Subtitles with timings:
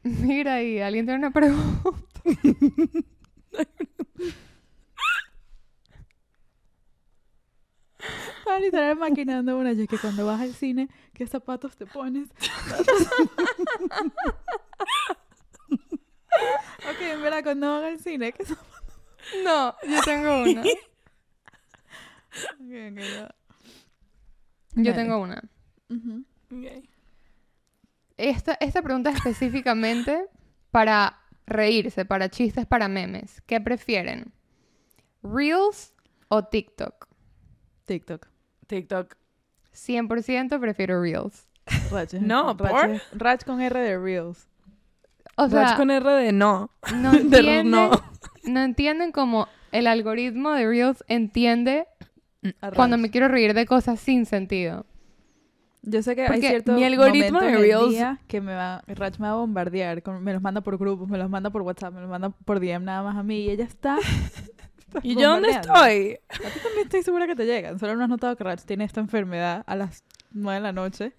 [0.02, 1.90] Mira, y alguien tiene una pregunta.
[8.38, 9.72] Estaba literal maquinando una.
[9.74, 12.28] Yo que cuando vas al cine, ¿qué zapatos te pones?
[15.70, 18.70] ok, en verdad, cuando van al cine, ¿qué zapatos?
[19.44, 20.62] No, yo tengo una.
[20.62, 20.66] Ok,
[22.60, 23.34] ok, ya.
[24.76, 24.94] Yo Dale.
[24.94, 25.42] tengo una.
[25.90, 26.24] Ujú.
[26.52, 26.89] Ok.
[28.20, 30.26] Esta, esta pregunta es específicamente
[30.70, 33.40] para reírse, para chistes, para memes.
[33.46, 34.32] ¿Qué prefieren?
[35.22, 35.94] ¿Reels
[36.28, 37.08] o TikTok?
[37.86, 38.28] TikTok.
[38.66, 39.16] TikTok.
[39.74, 41.48] 100% prefiero Reels.
[42.20, 44.48] No, Rach, Rach con R de Reels.
[45.36, 46.70] O sea, Rach con R de no.
[46.94, 47.90] no de entienden, no.
[48.44, 51.86] no entienden cómo el algoritmo de Reels entiende
[52.74, 54.84] cuando me quiero reír de cosas sin sentido.
[55.82, 59.26] Yo sé que hay Porque cierto mi algoritmo de Reels- que me va, Rach me
[59.28, 62.00] va a bombardear, con- me los manda por grupos, me los manda por WhatsApp, me
[62.02, 63.96] los manda por DM nada más a mí y ella está.
[65.02, 66.18] ¿Y yo dónde estoy?
[66.28, 67.78] A ti también estoy segura que te llegan.
[67.78, 71.12] Solo no has notado que Rach tiene esta enfermedad a las 9 de la noche,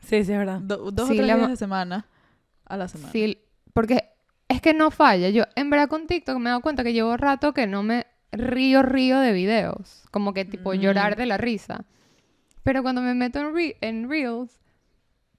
[0.00, 0.60] Sí, sí, es verdad.
[0.60, 2.06] do- dos Sí, o tres la días de semana
[2.66, 3.12] a la semana.
[3.12, 3.38] Sí,
[3.72, 4.02] porque
[4.48, 5.28] es que no falla.
[5.30, 8.06] Yo, en verdad, con TikTok me he dado cuenta que llevo rato que no me
[8.32, 10.02] río, río de videos.
[10.10, 10.78] Como que, tipo, Mm.
[10.78, 11.84] llorar de la risa.
[12.62, 14.60] Pero cuando me meto en, re- en Reels,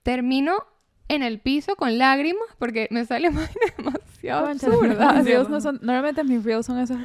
[0.03, 0.66] termino
[1.07, 5.13] en el piso con lágrimas porque me sale más demasiado absurda.
[5.13, 6.97] mis reels no son, normalmente mis reels son esos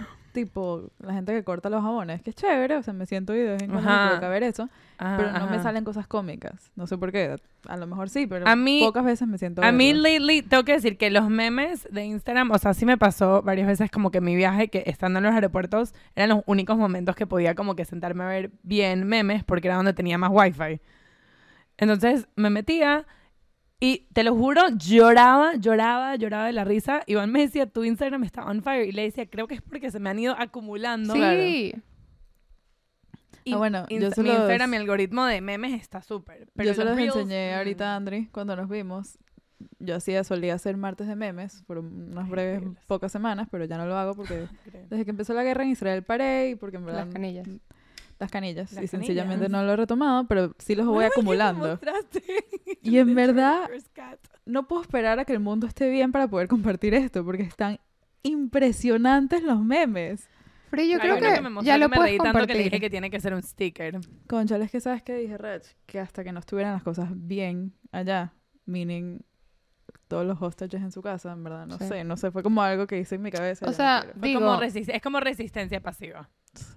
[0.44, 3.38] tipo la gente que corta los jabones, que es chévere, o sea, me siento y
[3.38, 5.62] de vez en cuando me provoca ver eso, Ajá, pero no me ajá.
[5.62, 6.70] salen cosas cómicas.
[6.76, 7.36] No sé por qué,
[7.66, 10.64] a lo mejor sí, pero A mí- pocas veces me siento A mí lately tengo
[10.64, 14.10] que decir que los memes de Instagram, o sea, sí me pasó varias veces como
[14.10, 17.74] que mi viaje, que estando en los aeropuertos, eran los únicos momentos que podía como
[17.76, 20.80] que sentarme a ver bien memes porque era donde tenía más wifi.
[21.76, 23.06] Entonces me metía
[23.80, 27.02] y te lo juro, lloraba, lloraba, lloraba de la risa.
[27.06, 28.86] Iván me decía, tu Instagram está on fire.
[28.88, 31.14] Y le decía, creo que es porque se me han ido acumulando.
[31.14, 31.72] sí.
[33.44, 36.48] Y Ah, bueno, yo se mi los- Instagram, mi algoritmo de memes está súper.
[36.56, 37.58] Yo se los Reels, enseñé mm.
[37.58, 39.16] ahorita a Andri cuando nos vimos.
[39.78, 42.84] Yo hacía, solía hacer martes de memes por unas breves, Increíbles.
[42.86, 44.46] pocas semanas, pero ya no lo hago porque
[44.90, 47.48] desde que empezó la guerra en Israel paré y porque en verdad Las canillas.
[48.18, 49.50] Las canillas Las y sencillamente canillas.
[49.50, 51.80] no lo he retomado, pero sí los voy Ay, ¿qué me acumulando.
[52.82, 53.68] Y en verdad-.
[54.46, 57.78] No puedo esperar a que el mundo esté bien para poder compartir esto, porque están
[58.22, 60.28] impresionantes los memes.
[60.70, 62.64] Pero yo creo uno que, me ya que lo me puedes reí tanto que le
[62.64, 62.80] dije compartir.
[62.80, 64.00] que tiene que ser un sticker.
[64.26, 68.34] Conchales, que sabes que dije, Rach, que hasta que no estuvieran las cosas bien allá,
[68.66, 69.20] meaning
[70.08, 71.86] todos los hostages en su casa, en verdad, no Sí.
[71.86, 73.66] sé, no sé, fue como algo que hice en mi cabeza.
[73.68, 76.28] O sea, Fue Digo- como es como resistencia pasiva.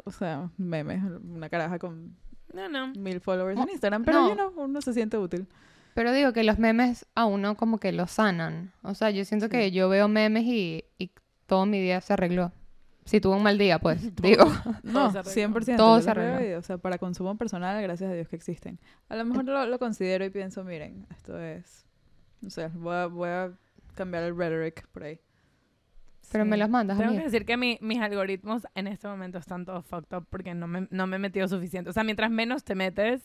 [0.03, 2.15] o sea, memes, una caraja con
[2.53, 2.87] No, no.
[2.93, 4.29] mil followers No, en Instagram, pero no.
[4.29, 5.47] you know, uno se siente útil.
[5.93, 8.71] Pero digo que los memes a uno como que lo sanan.
[8.81, 9.51] O sea, yo siento Sí.
[9.51, 11.11] que yo veo memes y, y
[11.47, 12.51] todo mi día se arregló.
[13.03, 14.45] Si tuve un mal día, pues, digo.
[14.83, 15.31] No, se arregló.
[15.59, 15.75] 100%.
[15.77, 16.47] Todo se arregló.
[16.49, 18.79] y, o sea, para consumo personal, gracias a Dios que existen.
[19.09, 21.85] A lo mejor lo, lo considero y pienso, miren, esto es,
[22.41, 23.51] no sé, voy a, voy a
[23.95, 25.19] cambiar el rhetoric por ahí.
[26.31, 26.59] Pero me Sí.
[26.61, 27.17] los mandas a Tengo mí.
[27.17, 30.67] que decir que mi- mis algoritmos en este momento están todos fucked up porque no
[30.67, 31.89] me, no me he metido suficiente.
[31.89, 33.21] O sea, mientras menos te metes,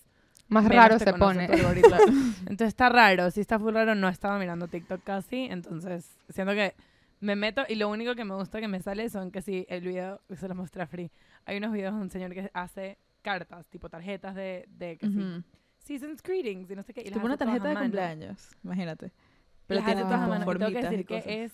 [0.49, 1.45] Más raro se pone.
[2.47, 3.31] entonces está raro.
[3.31, 5.45] Si está full raro, no estaba mirando TikTok casi.
[5.45, 6.75] Entonces, siento que
[7.21, 9.83] me meto y lo único que me gusta que me sale son que si el
[9.83, 11.11] video, se los mostré a Free.
[11.45, 15.17] Hay unos videos de un señor que hace cartas, tipo tarjetas de, de que sí,
[15.19, 15.43] Ujú.
[15.87, 17.01] Season's greetings y no sé qué.
[17.03, 17.85] Y las Tipo una hace tarjeta de mano.
[17.85, 19.13] cumpleaños, imagínate.
[19.67, 20.45] Pero Pero tiene todas a mano.
[20.53, 21.53] Y tengo que decir que es,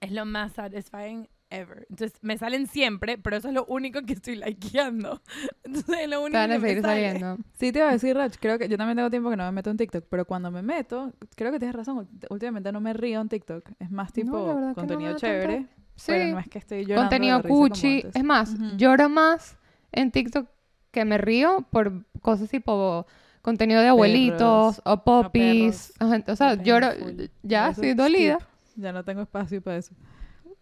[0.00, 1.86] es lo más satisfying ever.
[1.88, 5.20] Entonces, me salen siempre, pero eso es lo único que estoy likeando.
[5.64, 7.02] Entonces, es lo único van que a me seguir sale.
[7.12, 7.36] saliendo.
[7.58, 9.52] Sí, te iba a decir, Rach, creo que yo también tengo tiempo que no me
[9.52, 13.20] meto en TikTok, pero cuando me meto, creo que tienes razón, últimamente no me río
[13.20, 15.72] en TikTok, es más tipo no contenido da chévere, tanto-
[16.06, 16.32] pero Sí.
[16.32, 18.04] no es que estoy llorando Contenido cuchi.
[18.14, 18.76] Es más, Ujú.
[18.76, 19.56] lloro más
[19.92, 20.48] en TikTok
[20.94, 23.06] que me río por cosas tipo
[23.42, 25.92] contenido de abuelitos o popis.
[26.00, 27.24] O sea, lloro full.
[27.42, 28.38] ya, estoy dolida.
[28.76, 29.94] Ya no tengo espacio para eso.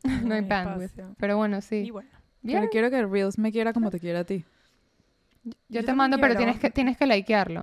[0.25, 0.99] no hay hay bandwidth.
[1.19, 1.91] Pero bueno, Y sí.
[1.91, 2.11] bueno.
[2.43, 2.59] Bien.
[2.59, 4.45] Pero quiero que Reels me quiera como te quiera a ti.
[5.45, 7.63] Yo yo te mando, pero tienes que, tienes que likearlo.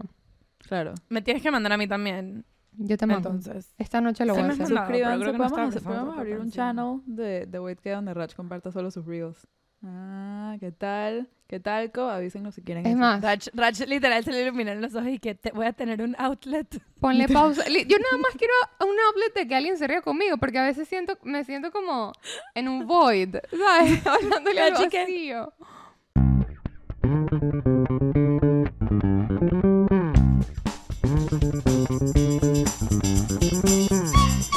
[0.60, 0.94] Claro.
[1.10, 2.46] Me tienes que mandar a mí también.
[2.78, 3.30] Yo te mando.
[3.30, 3.74] Entonces.
[3.78, 4.68] Esta noche lo Sí voy a hacer.
[4.68, 8.90] Suscríbanse, no podemos, tanta abrir un channel de, de Wait que donde Rach comparta solo
[8.90, 9.46] sus Reels.
[9.84, 11.30] Ah, ¿qué tal?
[11.48, 12.02] ¿Qué tal, Co?
[12.10, 13.00] Avísenos si quieren Es eso.
[13.00, 16.02] más, Rach, Rach literal se le iluminaron los ojos y que te voy a tener
[16.02, 16.68] un outlet.
[17.00, 17.64] ponle pausa.
[17.68, 20.88] Yo nada más quiero un outlet de que alguien se ría conmigo, porque a veces
[20.88, 22.12] siento, me siento como
[22.56, 24.06] en un void, ¿sabes?
[24.06, 25.54] Hablándole al vacío.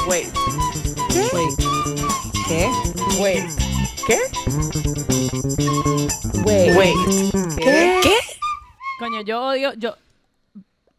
[0.08, 0.61] Wait.
[2.52, 2.68] ¿Qué?
[3.18, 3.44] Wait.
[4.06, 4.18] ¿Qué?
[6.44, 6.76] Wait.
[6.76, 6.94] Wait.
[7.56, 7.98] ¿Qué?
[8.02, 8.14] ¿Qué?
[8.98, 9.94] Coño, yo odio, yo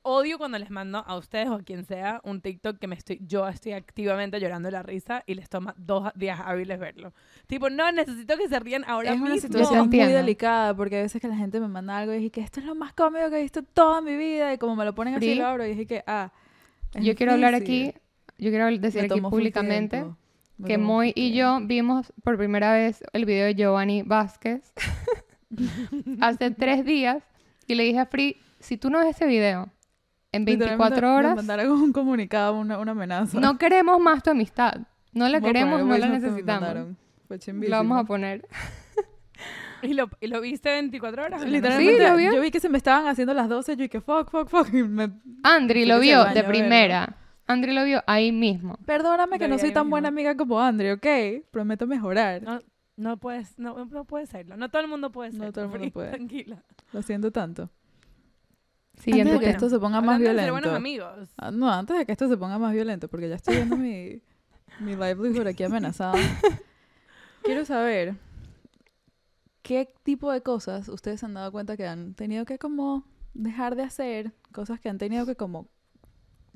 [0.01, 3.19] odio cuando les mando a ustedes o a quien sea un TikTok que me estoy,
[3.21, 7.13] yo estoy activamente llorando de la risa y les toma dos días hábiles verlo.
[7.45, 9.47] Tipo, no, necesito que se rían ahora es una mismo.
[9.47, 12.41] situación muy delicada porque a veces que la gente me manda algo y dije que
[12.41, 14.95] esto es lo más cómico que he visto toda mi vida y como me lo
[14.95, 16.31] ponen así lo abro y dije que ah
[16.95, 17.89] es Yo quiero hablar difícil.
[17.89, 17.99] aquí,
[18.39, 20.17] yo quiero decir aquí públicamente tiempo.
[20.65, 24.61] Que Moy y yo vimos por primera vez el video de Giovanni Vázquez
[26.21, 27.23] hace tres días
[27.67, 29.69] y le dije a Free, si tú no ves ese video
[30.31, 33.39] en Literalmente 24 Me horas, mandaron un comunicado, una, una amenaza.
[33.39, 34.73] no queremos más tu amistad.
[35.11, 36.95] No la Voy queremos, no la necesitamos.
[37.29, 38.47] Lo vamos a poner.
[39.83, 41.43] ¿Y lo, ¿Y lo viste 24 horas?
[41.45, 42.33] Literalmente, Sí, ¿lo vio?
[42.33, 44.73] yo vi que se me estaban haciendo las 12 yo y que fuck, fuck, fuck.
[44.73, 45.11] y me-
[45.43, 47.17] Andri lo vio de primera.
[47.47, 48.77] Andri lo vio ahí mismo.
[48.85, 51.45] Perdóname que no soy tan buena amiga como Andre, ¿ok?
[51.51, 52.41] Prometo mejorar.
[52.43, 52.59] No,
[52.95, 54.55] no puedes, no, no puedes serlo.
[54.57, 55.51] No todo el mundo puede No serlo.
[55.53, 56.11] todo el mundo puede.
[56.11, 56.63] Tranquila.
[56.93, 57.69] Lo siento tanto.
[58.95, 60.53] Siguiente antes de que esto se ponga más Hablando de ser violento.
[60.53, 61.29] buenos amigos.
[61.37, 64.21] Ah, no, antes de que esto se ponga más violento, porque ya estoy viendo mi,
[64.79, 66.13] mi livelihood aquí amenazada.
[67.43, 68.15] Quiero saber
[69.63, 73.03] qué tipo de cosas ustedes se han dado cuenta que han tenido que como
[73.33, 75.67] dejar de hacer, cosas que han tenido que como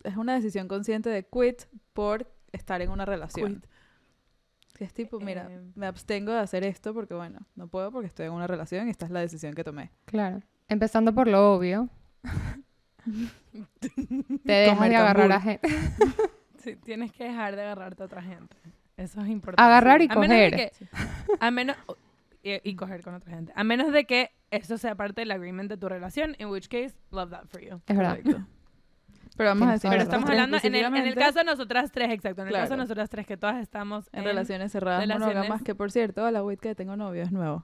[0.03, 1.63] es una decisión consciente de quit
[1.93, 3.61] por estar en una relación.
[3.61, 3.65] Quit.
[4.81, 8.27] Es tipo, mira, Eh, me abstengo de hacer esto porque bueno, no puedo porque estoy
[8.27, 9.91] en una relación y esta es la decisión que tomé.
[10.05, 10.41] Claro.
[10.67, 11.89] Empezando por lo obvio.
[14.45, 15.67] Te dejas de agarrar a gente.
[16.59, 18.57] Sí, tienes que dejar de agarrarte a otra gente.
[18.97, 19.61] Eso es importante.
[19.63, 20.51] Agarrar y A menos coger.
[20.55, 20.71] que-
[21.39, 21.77] a menos
[22.43, 23.53] y, y coger con otra gente.
[23.55, 26.93] A menos de que eso sea parte del agreement de tu relación, in which case,
[27.11, 27.79] love that for you.
[27.87, 28.19] Es verdad.
[29.37, 31.91] Pero vamos a decir, Pero estamos hablando en el, en el específicamente caso de nosotras
[31.91, 32.41] tres, exacto.
[32.41, 35.75] En el caso de nosotras tres, que todas estamos en relaciones cerradas relaciones- monógamas, que
[35.75, 37.63] por cierto, hola Wit, que tengo novio, es nuevo.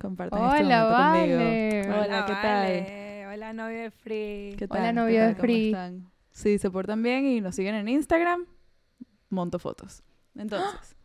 [0.00, 1.38] Compartan este Hola, momento conmigo.
[1.38, 1.90] vale.
[2.04, 3.32] Hola, ¿qué tal?
[3.34, 4.54] Hola, novio de Free.
[4.58, 4.94] ¿Qué Hola, tal?
[4.94, 5.66] novio ¿Qué de Free.
[5.68, 6.06] están?
[6.30, 8.44] Si se portan bien y nos siguen en Instagram,
[9.30, 10.02] monto fotos.
[10.34, 10.96] Entonces.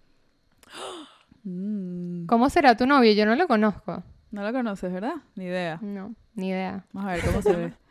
[1.44, 3.14] Mm, ¿Cómo será tu novio?
[3.14, 4.04] Yo no lo conozco.
[4.32, 5.16] no lo conoces, ¿verdad?
[5.36, 5.80] Ni idea.
[5.82, 6.86] No, ni idea.
[6.92, 7.74] Vamos a ver cómo se ve.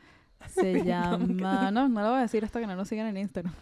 [0.49, 1.71] Se llama...
[1.71, 3.53] No, no lo voy a decir hasta que no nos sigan en Instagram.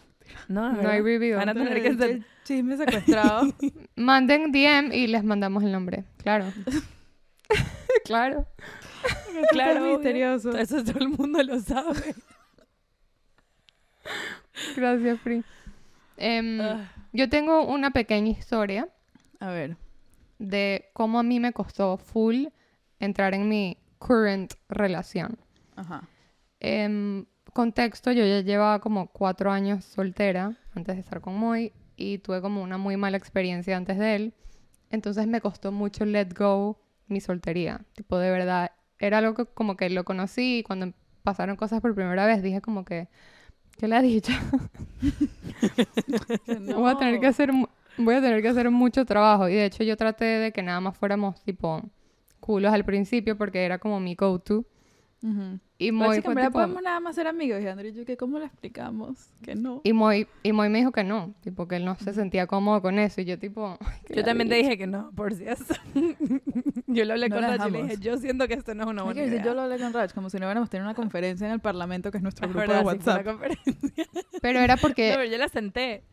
[0.47, 1.37] No, No hay review.
[1.37, 2.23] Van a tener que ser...
[2.43, 3.47] Chisme secuestrado.
[3.95, 6.03] Manden DM y les mandamos el nombre.
[6.17, 6.45] Claro.
[8.05, 8.47] claro.
[9.51, 9.93] Claro, obvio.
[9.95, 10.55] misterioso.
[10.57, 12.15] Eso todo el mundo lo sabe.
[14.75, 15.43] Gracias, Free.
[16.17, 18.87] Em, Ah, yo tengo una pequeña historia
[19.39, 19.77] A ver.
[20.39, 22.47] de cómo a mí me costó full
[22.99, 25.37] entrar en mi current relación.
[25.75, 26.03] Ajá.
[26.67, 32.17] En contexto, yo ya llevaba como cuatro años soltera antes de estar con Moy y
[32.17, 34.33] tuve como una muy mala experiencia antes de él.
[34.89, 37.81] Entonces me costó mucho let go mi soltería.
[37.93, 40.91] Tipo, de verdad, era algo que como que lo conocí y cuando
[41.21, 43.09] pasaron cosas por primera vez dije como que,
[43.77, 44.33] ¿qué le ha dicho?
[46.47, 47.51] Voy a tener que hacer
[47.97, 50.81] voy a tener que hacer mucho trabajo y de hecho yo traté de que nada
[50.81, 51.83] más fuéramos tipo
[52.39, 54.65] culos al principio porque era como mi go-to
[55.21, 55.59] Ujú.
[55.77, 57.61] Y sí en fue tipo- podemos nada más ser amigos.
[57.61, 59.29] Y André y yo, que ¿cómo le explicamos?
[59.43, 59.81] Que no.
[59.83, 62.81] Y Moy, y Moy me dijo que no, tipo que él no se sentía cómodo
[62.81, 63.19] con eso.
[63.21, 63.77] Y yo tipo...
[63.81, 64.69] "Ay, qué Yo también te ladilla".
[64.69, 65.59] dije que no, por si es.
[66.87, 68.89] yo lo hablé No con Rach y le dije, yo siento que esto no es
[68.89, 69.43] una buena que idea.
[69.43, 72.11] yo lo hablé con Raj, como si no hubiéramos tenido una conferencia en el Parlamento,
[72.11, 73.25] que es nuestro Es grupo verdad, de sí, WhatsApp.
[73.25, 74.05] conferencia.
[74.41, 76.03] Pero era No, porque, pero yo la senté.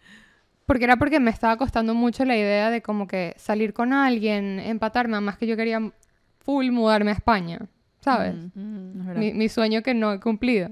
[0.66, 4.58] porque era porque me estaba costando mucho la idea de como que salir con alguien,
[4.58, 5.92] empatarme, más que yo quería
[6.40, 7.60] full mudarme a España,
[8.02, 8.34] ¿sabes?
[8.54, 9.18] Mm.
[9.18, 10.70] mi, mi sueño que no he cumplido.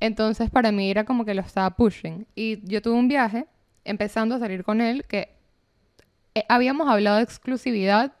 [0.00, 2.26] Entonces para mí era como que lo estaba pushing.
[2.34, 3.46] Y yo tuve un viaje
[3.84, 5.34] empezando a salir con él que
[6.34, 8.12] eh, habíamos hablado de exclusividad,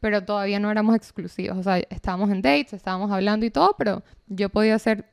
[0.00, 1.58] pero todavía no éramos exclusivos.
[1.58, 5.06] O sea, estábamos en dates, estábamos hablando y todo, pero yo podía hacer,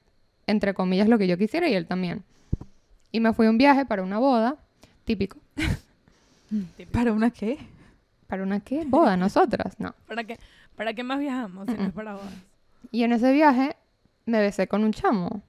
[0.47, 2.23] entre comillas, lo que yo quisiera y él también.
[3.11, 4.57] Y me fui a un viaje para una boda,
[5.03, 5.37] típico.
[6.91, 7.57] ¿Para una qué?
[8.27, 8.83] ¿Para una qué?
[8.85, 9.17] ¿Boda?
[9.17, 9.79] ¿Nosotras?
[9.79, 9.93] No.
[10.07, 10.39] ¿Para qué,
[10.75, 12.33] ¿Para qué más viajamos si no es para bodas?
[12.91, 13.75] Y en ese viaje
[14.25, 15.41] me besé con un chamo.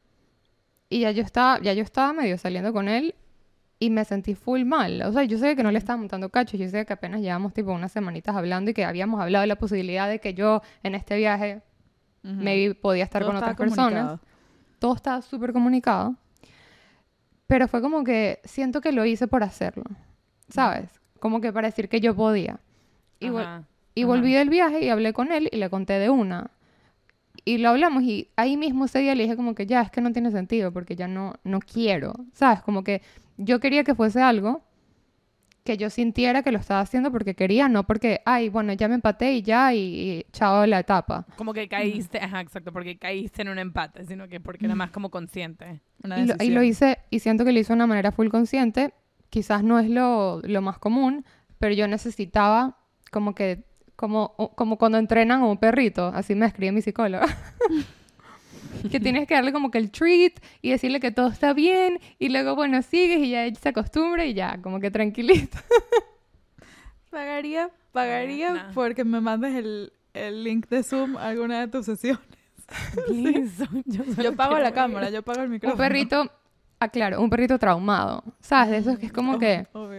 [0.88, 3.14] Y ya yo estaba, ya yo estaba medio saliendo con él
[3.78, 5.02] y me sentí full mal.
[5.02, 7.52] O sea, yo sé que no le estaba montando cacho, yo sé que apenas llevamos
[7.52, 10.94] tipo unas semanitas hablando y que habíamos hablado de la posibilidad de que yo en
[10.94, 11.62] este viaje
[12.22, 14.20] maybe podía estar Todo con otras personas.
[14.78, 16.14] Todo estaba súper comunicado.
[17.46, 19.84] Pero fue como que siento que lo hice por hacerlo.
[20.48, 20.88] ¿Sabes?
[21.20, 22.58] Como que para decir que yo podía.
[23.20, 23.64] Y, vol- Ajá.
[23.94, 24.08] y Ajá.
[24.08, 26.50] volví del viaje y hablé con él y le conté de una.
[27.46, 30.00] Y lo hablamos y ahí mismo ese día le dije como que ya, es que
[30.02, 32.12] no tiene sentido porque ya no, no quiero.
[32.34, 32.60] ¿Sabes?
[32.60, 33.00] Como que
[33.38, 34.62] yo quería que fuese algo
[35.62, 38.94] que yo sintiera que lo estaba haciendo porque quería, no porque, ay, bueno, ya me
[38.94, 41.26] empaté y ya, y, y chao la etapa.
[41.36, 44.90] Como que caíste, ajá, exacto, porque caíste en un empate, sino que porque era más
[44.92, 45.80] como consciente.
[46.04, 46.54] Una Y lo, y decisión.
[46.54, 48.94] lo hice, y siento que lo hice de una manera full consciente.
[49.28, 51.24] Quizás no es lo, lo más común,
[51.58, 52.78] pero yo necesitaba
[53.10, 53.64] como que,
[53.96, 57.26] como, como cuando entrenan a un perrito, así me escribe mi psicóloga.
[58.90, 62.28] que tienes que darle como que el treat y decirle que todo está bien, y
[62.28, 65.58] luego, bueno, sigues y ya él se acostumbra y ya, como que tranquilito.
[67.10, 72.20] Pagaría, pagaría porque me mandes el, el link de Zoom a alguna de tus sesiones.
[73.06, 74.74] Please, yo, pago la ver.
[74.74, 75.74] cámara, yo pago el micrófono.
[75.74, 76.30] un perrito,
[76.80, 78.22] ah, claro, un perrito traumado.
[78.40, 78.70] ¿Sabes?
[78.70, 79.95] De esos que es como Oh, que, Obvio.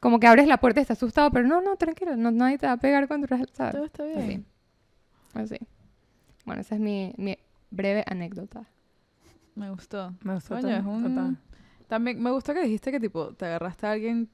[0.00, 2.66] Como que abres la puerta y está asustado, pero no, no, tranquilo, no, nadie te
[2.66, 3.72] va a pegar cuando ¿sabes?
[3.74, 4.46] Todo está bien.
[5.34, 5.54] Así.
[5.54, 5.66] Así.
[6.44, 7.36] Bueno, esa es mi, mi
[7.70, 8.64] breve anécdota.
[9.54, 10.14] Me gustó.
[10.22, 11.36] Me gustó Coño, to- es un- total.
[11.86, 14.28] También me gustó que dijiste que tipo te agarraste a alguien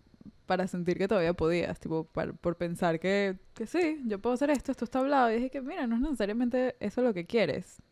[0.45, 4.51] para sentir que todavía podías, tipo par- por pensar que, que sí, yo puedo hacer
[4.51, 5.31] esto, esto está hablado.
[5.33, 7.83] Y dije que mira, no es necesariamente eso lo que quieres.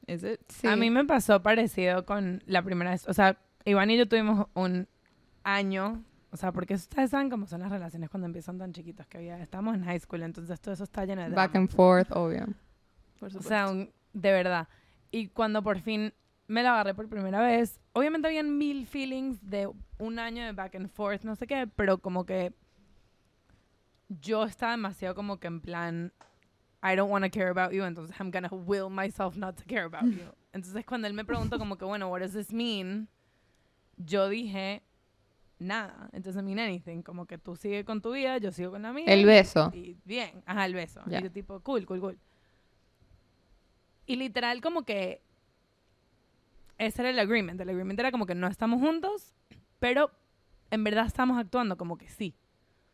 [0.49, 0.67] Sí.
[0.69, 3.09] A mí me pasó parecido con la primera vez.
[3.09, 4.87] O sea, Iván y yo tuvimos un
[5.43, 6.05] año.
[6.35, 9.39] O sea, porque ustedes saben cómo son las relaciones cuando empiezan tan chiquitos que había.
[9.41, 11.63] Estábamos en high school, entonces todo eso está lleno de Back drama.
[11.65, 12.47] and forth, obvio.
[13.21, 13.49] Por O supuesto.
[13.49, 14.67] sea, un- de verdad.
[15.13, 16.13] Y cuando por fin
[16.49, 20.75] me la agarré por primera vez, obviamente habían mil feelings de un año de back
[20.75, 22.53] and forth, no sé qué, pero como que
[24.09, 26.13] yo estaba demasiado como que en plan,
[26.83, 29.85] I don't want to care about you, entonces I'm gonna will myself not to care
[29.85, 30.25] about you.
[30.53, 33.09] Entonces cuando él me preguntó como que, bueno, what does this mean?
[33.97, 34.83] Yo dije,
[35.65, 38.83] nada, it doesn't mean anything, como que tú sigue con tu vida, yo sigo con
[38.83, 39.07] la mía.
[39.07, 39.71] El beso.
[39.75, 41.01] Y bien, ajá, el beso.
[41.07, 41.21] Ya.
[41.21, 42.19] Y yo tipo, cool, cool, cool.
[44.07, 45.23] Y literal como que
[46.79, 47.61] ese era el agreement.
[47.61, 49.35] El agreement era como que no estamos juntos,
[49.79, 50.11] pero
[50.71, 52.35] en verdad estamos actuando como que sí.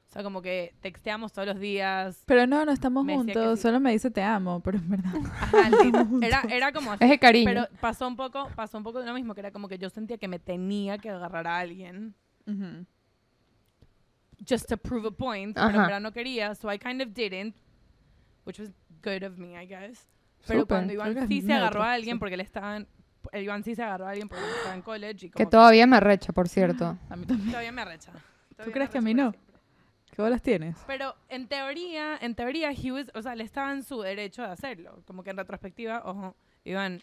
[0.08, 2.24] O sea, como que texteamos todos los días.
[2.26, 3.62] Pero no, no estamos Me juntos, sí.
[3.62, 5.14] solo me dice te amo, pero en verdad.
[5.24, 5.70] Ajá,
[6.22, 7.04] era, era como así.
[7.04, 7.44] Es de cariño.
[7.44, 9.88] Pero pasó un poco, pasó un poco de lo mismo, que era como que yo
[9.88, 12.16] sentía que me tenía que agarrar a alguien
[12.46, 12.86] Ujú.
[14.46, 17.54] just to prove a point, pero en verdad no quería, so I kind of didn't,
[18.44, 18.70] which was
[19.02, 20.08] good of me, I guess.
[20.46, 20.76] Pero Súper.
[20.78, 22.88] cuando Iván que sí se agarró a alguien porque él estaba en,
[23.32, 25.86] el Iván sí se agarró a alguien porque estaba en college y Que como todavía
[25.86, 26.96] me arrecha, por cierto.
[27.10, 27.50] A mí también.
[27.50, 28.12] todavía me arrecha.
[28.56, 29.30] Todavía crees me que a mí no?
[29.32, 29.50] siempre.
[30.10, 30.76] ¿Qué bolas tienes?
[30.86, 34.48] Pero en teoría, en teoría, he was, o sea, él estaba en su derecho de
[34.48, 35.02] hacerlo.
[35.06, 37.02] Como que en retrospectiva, ojo, Iván,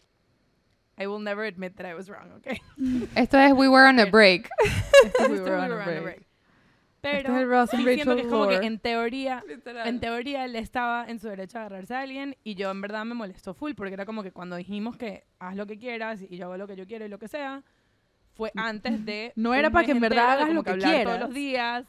[1.00, 2.60] I will never admit that I was wrong, okay?
[3.16, 4.48] Esto es We Were on a Break.
[4.62, 6.02] We Esto were we on a were on a break.
[6.02, 6.28] break.
[7.00, 9.44] Este Pero es el Ross and siento que es Rachel como que en teoría,
[9.84, 13.04] en teoría él estaba en su derecho a agarrarse a alguien y yo en verdad
[13.04, 16.36] me molestó full porque era como que cuando dijimos que haz lo que quieras y
[16.36, 17.62] yo hago lo que yo quiero y lo que sea,
[18.34, 21.04] fue antes de No era para que en verdad hagas lo que hablar quieras.
[21.04, 21.86] todos los días.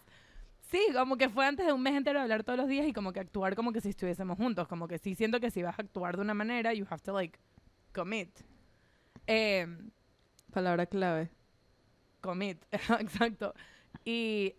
[0.69, 2.93] Sí, como que fue antes de un mes entero de hablar todos los días y
[2.93, 5.79] como que actuar como que si estuviésemos juntos, como que sí siento que si vas
[5.79, 7.39] a actuar de una manera, you have to like
[7.93, 8.29] commit.
[9.31, 9.67] Eh,
[10.51, 11.29] Palabra clave.
[12.21, 13.53] commit, exacto.
[14.03, 14.55] Y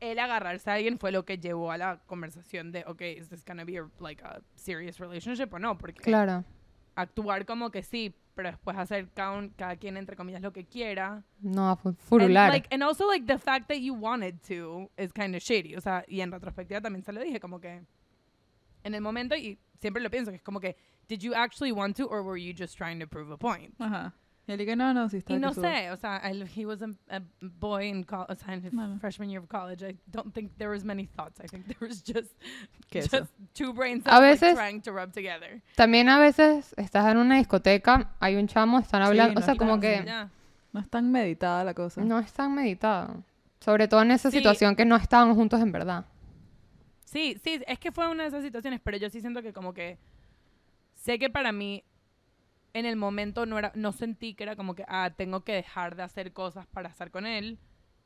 [0.00, 3.44] el agarrarse a alguien fue lo que llevó a la conversación de, ok, is this
[3.44, 5.76] gonna be a, like a serious relationship o no?
[5.78, 6.44] Porque Claro.
[6.96, 11.22] actuar como que sí, pero después hacer cada, cada quien entre comillas lo que quiera.
[11.40, 12.50] No, fu- And, furular.
[12.50, 15.76] like, and also like the fact that you wanted to is kind of shady.
[15.76, 17.82] O sea, y en retrospectiva también se lo dije, como que
[18.84, 20.76] en el momento, y siempre lo pienso, que es como que,
[21.08, 23.74] did you actually want to or were you just trying to prove a point?
[23.80, 24.12] Ajá.
[24.46, 25.32] Y él dije, no, no, sí está.
[25.32, 28.34] Y que no sé, o sea, él- he was a, a boy in college, o
[28.36, 28.98] sea, en Bueno.
[29.00, 29.82] freshman year of college.
[29.82, 31.40] I don't think there was many thoughts.
[31.40, 32.30] I think there was just,
[32.92, 33.14] just
[33.54, 35.62] two brain A cells like, veces- trying to rub together.
[35.76, 39.46] También a veces estás en una discoteca, hay un chamo, están Sí, hablando, o no,
[39.46, 40.04] sea, como que.
[40.74, 42.02] No es tan meditada la cosa.
[42.02, 43.22] no es tan meditado.
[43.60, 44.36] Sobre todo en esa Sí.
[44.38, 46.04] situación que no estaban juntos en verdad.
[47.14, 49.72] Sí, sí, es que fue una de esas situaciones, pero yo sí siento que como
[49.72, 49.98] que
[50.96, 51.84] sé que para mí
[52.72, 55.94] en el momento no era no sentí que era como que ah, tengo que dejar
[55.94, 57.60] de hacer cosas para estar con él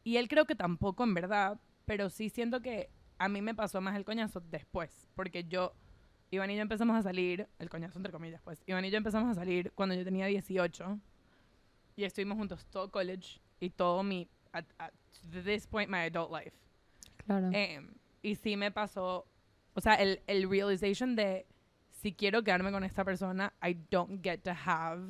[0.05, 3.81] y él creo que tampoco en verdad, pero sí siento que a mí me pasó
[3.81, 5.73] más el coñazo después, porque yo
[6.31, 8.63] Iván y yo empezamos a salir, el coñazo entre comillas, pues.
[8.67, 11.01] Iván y yo empezamos a salir cuando yo tenía 18
[11.97, 14.93] y estuvimos juntos todo college y todo mi at, at
[15.45, 16.55] this point my adult life.
[17.25, 17.49] Claro.
[17.53, 19.27] Em, y sí me pasó,
[19.75, 21.47] o sea, el, el realization de
[21.91, 25.01] si quiero quedarme con esta persona, I don't get to have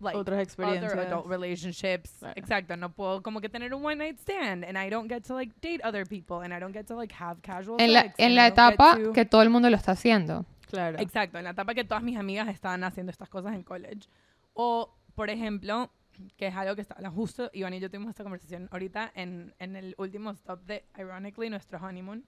[0.00, 0.92] like Otras experiencias.
[0.94, 2.10] other adult relationships.
[2.18, 2.34] Claro.
[2.36, 5.34] Exacto, no puedo como que tener un one night stand and I don't get to
[5.34, 8.14] like date other people and I don't get to like have casual en la, sex
[8.18, 10.46] en la don't get etapa to- que todo el mundo lo está haciendo.
[10.70, 10.98] Claro.
[11.00, 14.08] Exacto, en la etapa que todas mis amigas estaban haciendo estas cosas en college.
[14.54, 15.90] O, por ejemplo,
[16.36, 19.76] que es algo que está, justo Iván y yo tuvimos esta conversación ahorita en, en
[19.76, 22.24] el último stop de, ironically, nuestro honeymoon,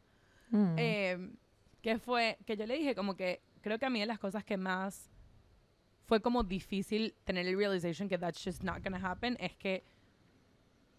[0.50, 0.74] Mm.
[0.78, 1.30] eh,
[1.80, 4.44] que fue que yo le dije como que creo que a mí de las cosas
[4.44, 5.10] que más
[6.06, 9.82] fue como difícil tener el realization que that's just not gonna happen es que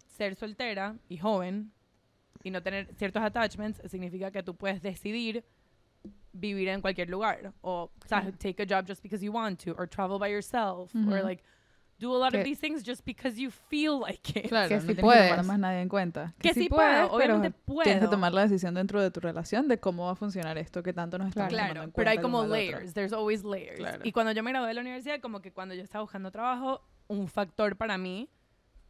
[0.08, 1.72] ser soltera y joven
[2.44, 5.44] y no tener ciertos attachments significa que tú puedes decidir
[6.34, 8.38] vivir en cualquier lugar o ¿sabes?
[8.40, 11.24] take a job just because you want to or travel by yourself or Ujú.
[11.24, 11.44] like
[12.00, 14.50] do a lot of Que- these things just because you feel like it.
[14.50, 15.30] Claro, Que no sí tienes que puedes.
[15.30, 16.34] tomar más nadie en cuenta.
[16.40, 18.10] Que sí puedes, puedo, obviamente pero Tienes que puedo.
[18.12, 21.18] tomar la decisión dentro de tu relación de cómo va a funcionar esto que tanto
[21.18, 21.68] nos estamos Claro.
[21.70, 23.78] tomando en Claro, pero hay cuenta como layers, there's always layers.
[23.78, 24.00] Claro.
[24.04, 26.82] Y cuando yo me gradué de la universidad, como que cuando yo estaba buscando trabajo,
[27.08, 28.30] un factor para mí,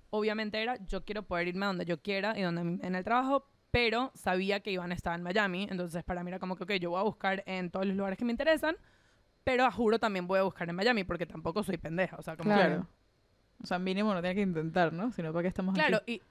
[0.10, 3.48] obviamente era, yo quiero poder irme a donde yo quiera y donde en el trabajo,
[3.72, 6.92] pero sabía que Iván estaba en Miami, entonces para mí era como que, ok, yo
[6.92, 8.76] voy a buscar en todos los lugares que me interesan,
[9.44, 12.36] pero a juro también voy a buscar en Miami, porque tampoco soy pendeja, o sea,
[12.38, 12.76] como Claro.
[12.76, 12.88] Claro.
[13.64, 15.12] O sea, mínimo no tiene que intentar, ¿no?
[15.12, 16.22] Sino para qué estamos Claro, aquí.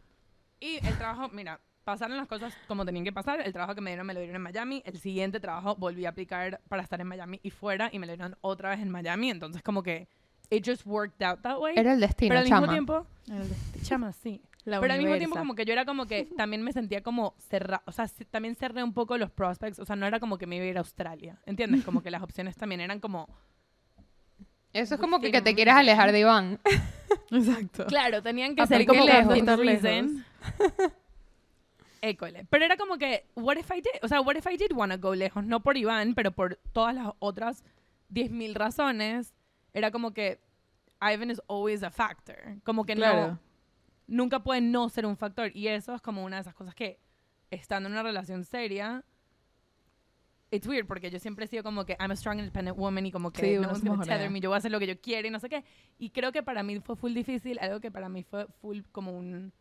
[0.61, 3.41] y, y el trabajo, mira, pasaron las cosas como tenían que pasar.
[3.41, 4.83] El trabajo que me dieron me lo dieron en Miami.
[4.85, 8.13] El siguiente trabajo volví a aplicar para estar en Miami y fuera y me lo
[8.15, 9.31] dieron otra vez en Miami.
[9.31, 10.09] Entonces, como que
[10.51, 11.75] it just worked out that way.
[11.77, 12.61] Era el destino, pero al chama.
[12.73, 13.07] mismo tiempo,
[13.83, 14.43] chama, sí.
[14.65, 17.35] La pero al mismo tiempo como que yo era como que también me sentía como
[17.39, 20.47] cerrada, o sea, también cerré un poco los prospects, o sea, no era como que
[20.47, 21.85] me iba a ir a Australia, ¿entiendes?
[21.85, 23.29] Como que las opciones también eran como,
[24.73, 25.89] Eso es como que, que te quieres reason.
[25.89, 26.61] alejar de Iván.
[27.31, 27.87] Exacto.
[27.87, 29.59] claro, tenían que ser como lejos, lejos.
[29.59, 30.25] reason.
[32.01, 32.47] École.
[32.51, 34.01] Pero era como que, what if I did?
[34.03, 35.45] O sea, what if I did wanna go lejos?
[35.45, 37.63] No por Iván, pero por todas las otras
[38.13, 39.35] 10.000 razones.
[39.73, 40.41] Era como que
[41.01, 42.37] Ivan is always a factor.
[42.65, 43.29] Como que Claro.
[43.29, 43.39] no,
[44.07, 45.51] nunca puede no ser un factor.
[45.55, 47.01] Y eso es como una de esas cosas que,
[47.51, 49.05] estando en una relación seria,
[50.51, 53.11] it's weird porque yo siempre he sido como que I'm a strong independent woman y
[53.11, 55.01] como que Sí, no one's gonna tether me, yo voy a hacer lo que yo
[55.01, 55.65] quiera y no sé qué.
[55.99, 59.17] Y creo que para mí fue full difícil, algo que para mí fue full como
[59.17, 59.53] un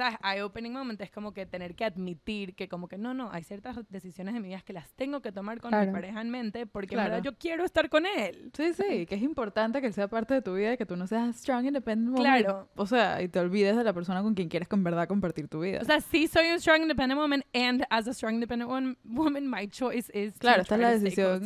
[0.00, 0.18] ¿sabes?
[0.24, 3.76] Eye-opening moment es como que tener que admitir que como que no, no, hay ciertas
[3.90, 5.86] decisiones de mi vida que las tengo que tomar con Claro.
[5.88, 7.08] mi pareja en mente porque Claro.
[7.08, 8.50] en verdad yo quiero estar con él.
[8.56, 10.96] Sí, sí, que es importante que él sea parte de tu vida y que tú
[10.96, 12.42] no seas strong, independent woman.
[12.42, 12.68] Claro.
[12.76, 15.60] O sea, y te olvides de la persona con quien quieres con verdad compartir tu
[15.60, 15.80] vida.
[15.82, 19.48] O sea, sí soy un strong independent woman and as a strong independent wom- woman
[19.50, 21.42] my choice is Claro, esta es la decisión.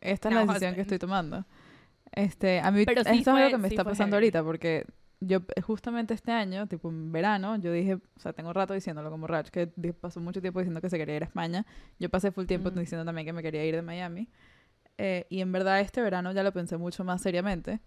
[0.00, 0.80] Esta es la decisión que husband.
[0.80, 1.44] estoy tomando.
[2.12, 4.26] Este, a mí Pero esto sí es fue- algo que me sí está pasando heavy.
[4.26, 4.84] ahorita porque
[5.26, 9.10] yo eh, justamente este año, tipo en verano, yo dije, o sea, tengo rato diciéndolo
[9.10, 9.66] como Rach, que
[10.00, 11.64] pasó mucho tiempo diciendo que se quería ir a España.
[11.98, 12.80] Yo pasé full tiempo Ujú.
[12.80, 14.28] diciendo también que me quería ir de Miami.
[14.98, 17.80] Eh, y en verdad este verano ya lo pensé mucho más seriamente.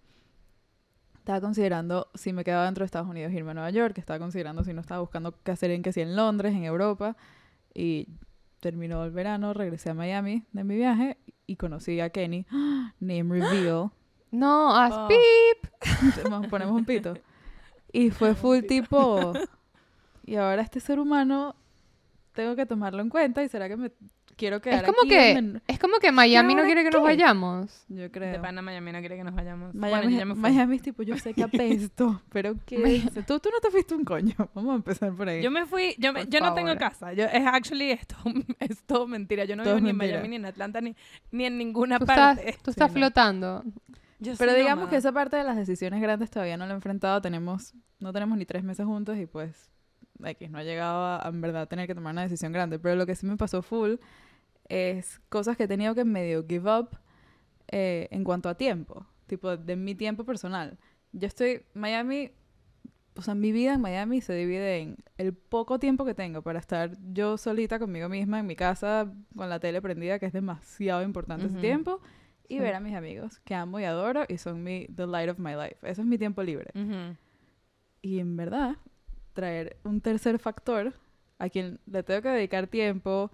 [1.19, 4.63] Estaba considerando si me quedaba dentro de Estados Unidos irme a Nueva York, estaba considerando
[4.63, 7.17] si no estaba buscando qué hacer en que si en Londres, en Europa.
[7.73, 8.07] Y
[8.61, 12.45] terminó el verano, regresé a Miami de mi viaje y conocí a Kenny.
[12.99, 13.89] Name reveal.
[14.29, 15.07] No, haz Oh.
[15.07, 16.27] pip.
[16.29, 17.13] Nos ponemos un pito.
[17.91, 19.33] Y fue full tipo.
[20.25, 21.55] Y ahora este ser humano
[22.33, 23.93] tengo que tomarlo en cuenta y será que me
[24.35, 27.05] quiero quedar Es como aquí que, es como que Miami no quiere que nos qué?
[27.07, 27.85] vayamos.
[27.87, 28.41] Yo De creo.
[28.41, 29.73] pana Miami no quiere que nos vayamos.
[29.73, 30.35] Miami, bueno.
[30.35, 33.03] Miami es tipo, yo sé que apesto, pero ¿qué?
[33.25, 34.35] Tú, tú no te fuiste un coño.
[34.53, 35.41] Vamos a empezar por ahí.
[35.41, 37.13] Yo me fui, yo, me- yo no tengo casa.
[37.13, 38.17] Yo, es actually esto,
[38.59, 39.45] es todo mentira.
[39.45, 39.95] Yo no Todo vivo ni en.
[39.97, 40.93] Miami, ni en Atlanta, ni,
[41.31, 42.57] ni en ninguna Tú estás, parte.
[42.61, 43.63] tú estás Sí, no.
[44.19, 44.89] Yo pero digamos nómada.
[44.89, 47.21] que esa parte de las decisiones grandes todavía no la he enfrentado.
[47.21, 49.71] Tenemos, no tenemos ni tres meses juntos y pues
[50.23, 52.79] X no ha llegado a, en verdad tener que tomar una decisión grande.
[52.79, 53.95] Pero lo que sí me pasó full
[54.69, 56.89] es cosas que he tenido que medio give up
[57.69, 59.05] eh, en cuanto a tiempo.
[59.27, 60.77] Tipo, de mi tiempo personal.
[61.11, 62.31] Yo estoy, Miami,
[63.15, 66.59] o sea, mi vida en Miami se divide en el poco tiempo que tengo para
[66.59, 71.03] estar yo solita conmigo misma en mi casa con la tele prendida, que es demasiado
[71.03, 71.61] importante ese Ujú.
[71.61, 72.01] tiempo,
[72.49, 72.59] y Sí.
[72.59, 75.53] ver a mis amigos, que amo y adoro, y son mi, the light of my
[75.55, 75.75] life.
[75.83, 76.71] Eso es mi tiempo libre.
[76.75, 77.15] Ujú.
[78.01, 78.75] Y en verdad,
[79.33, 80.93] traer un tercer factor
[81.39, 83.31] a quien le tengo que dedicar tiempo,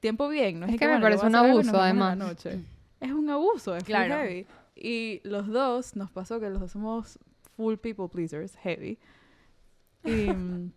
[0.00, 2.16] tiempo bien, no es, Es y que me parece un abuso, además.
[2.16, 2.60] noche.
[3.00, 4.14] Es un abuso, es full Claro.
[4.16, 4.46] heavy.
[4.76, 7.18] Y los dos nos pasó que los dos somos
[7.56, 8.98] full people pleasers, heavy.
[10.04, 10.72] Y mm,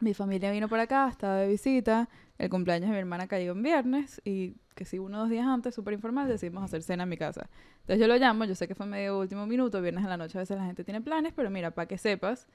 [0.00, 2.08] mi familia vino por acá, estaba de visita.
[2.38, 5.46] El cumpleaños de mi hermana cayó en viernes y que si uno o dos días
[5.46, 7.48] antes, súper informal, decidimos hacer cena en mi casa.
[7.80, 10.38] Entonces yo lo llamo, yo sé que fue medio último minuto, viernes en la noche
[10.38, 12.46] a veces la gente tiene planes, pero mira, para que sepas,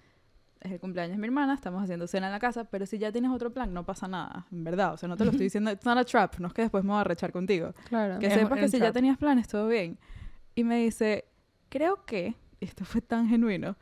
[0.62, 3.12] es el cumpleaños de mi hermana, estamos haciendo cena en la casa, pero si ya
[3.12, 4.94] tienes otro plan, no pasa nada, en verdad.
[4.94, 6.84] O sea, no te lo estoy diciendo, it's not a trap, no es que después
[6.84, 7.74] me voy a rechar contigo.
[7.90, 8.20] Claro.
[8.20, 9.98] Que sepas que si ya tenías planes, todo bien.
[10.54, 11.26] Y me dice,
[11.70, 13.76] creo que, y esto fue tan genuino,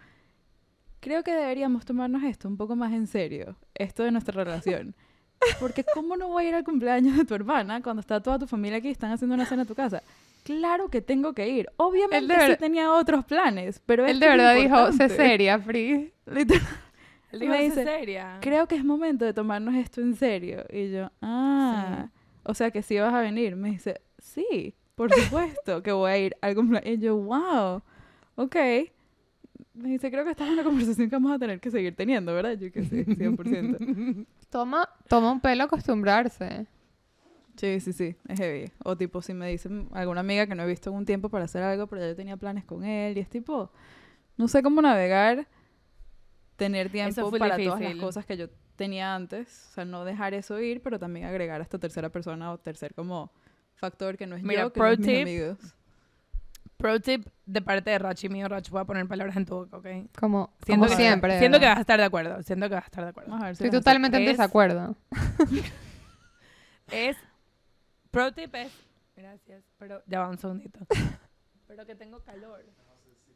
[1.02, 4.96] creo que deberíamos tomarnos esto un poco más en serio, esto de nuestra relación.
[5.60, 8.48] Porque ¿cómo no voy a ir al cumpleaños de tu hermana cuando está toda tu
[8.48, 10.04] familia aquí y están haciendo una cena en tu casa?
[10.44, 11.70] claro que tengo que ir.
[11.78, 15.16] Obviamente sí tenía otros planes, pero Él de verdad dijo, sé importante".
[15.16, 16.12] seria, Free.
[16.26, 16.68] Literal.
[17.32, 18.38] Él dijo, "¿Es dice, seria?
[18.42, 20.66] Creo que es momento de tomarnos esto en serio.
[20.72, 22.08] Y yo, ah,
[22.44, 23.56] o sea que sí vas a venir.
[23.56, 26.90] Me dice, sí, por supuesto que voy a ir al cumpleaños.
[26.94, 27.84] Y yo, wow,
[28.36, 28.56] ok.
[29.82, 32.34] Me dice, creo que esta es una conversación que vamos a tener que seguir teniendo,
[32.34, 32.54] ¿verdad?
[32.54, 34.26] Yo que sí, 100%.
[34.50, 36.68] Toma, toma un pelo acostumbrarse.
[37.56, 38.72] Sí, sí, sí, es heavy.
[38.84, 41.46] O tipo, si me dicen alguna amiga que no he visto en un tiempo para
[41.46, 43.18] hacer algo, pero ya yo tenía planes con él.
[43.18, 43.70] Y es tipo,
[44.38, 45.48] no sé cómo navegar,
[46.56, 48.02] tener tiempo para todas las difícil.
[48.02, 49.68] cosas que yo tenía antes.
[49.72, 52.94] O sea, no dejar eso ir, pero también agregar a esta tercera persona o tercer
[52.94, 53.32] como
[53.76, 55.58] factor que no es Mira, yo, que pro no es mis tip, amigos.
[56.80, 59.76] Pro tip de parte de Rachi mío, Rachi, voy a poner palabras en tu boca,
[59.78, 59.86] ¿ok?
[60.18, 61.38] Como, Siento como que- siempre.
[61.38, 62.42] Siento que vas a estar de acuerdo.
[62.42, 63.38] Siento que vas a estar de acuerdo.
[63.38, 64.96] Ver si Estoy totalmente en Es- desacuerdo.
[66.92, 67.18] Es.
[68.12, 68.72] Pro tip es.
[69.16, 70.80] Gracias, pero ya va un segundito.
[71.68, 72.66] Pero que tengo calor.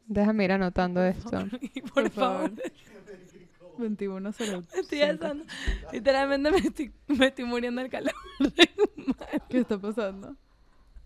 [0.06, 1.30] Déjame ir anotando esto.
[1.94, 2.50] Por, Por favor.
[2.50, 2.62] favor.
[3.78, 5.44] 21 0 Me estoy asando.
[5.92, 8.12] Literalmente me estoy, me estoy muriendo del calor.
[9.48, 10.34] ¿Qué está pasando?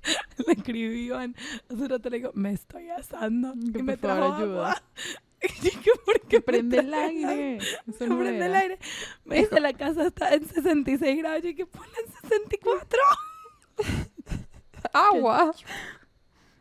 [0.46, 1.34] Le escribí Iván.
[1.70, 3.54] Hace rato le digo, me estoy asando.
[3.72, 4.70] Que y me trajo ayuda.
[4.72, 4.82] agua.
[5.40, 7.58] Y dije, ¿por qué prende el aire.
[7.58, 8.06] Eso agua?
[8.08, 8.78] no prende el aire.
[9.24, 11.44] Me dice, la casa está en 66 grados.
[11.44, 12.98] Y que ponle en 64.
[14.92, 15.54] ¡Agua!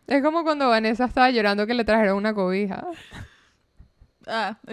[0.05, 2.85] Es como cuando Vanessa estaba llorando que le trajeron una cobija.
[4.27, 4.59] Ah,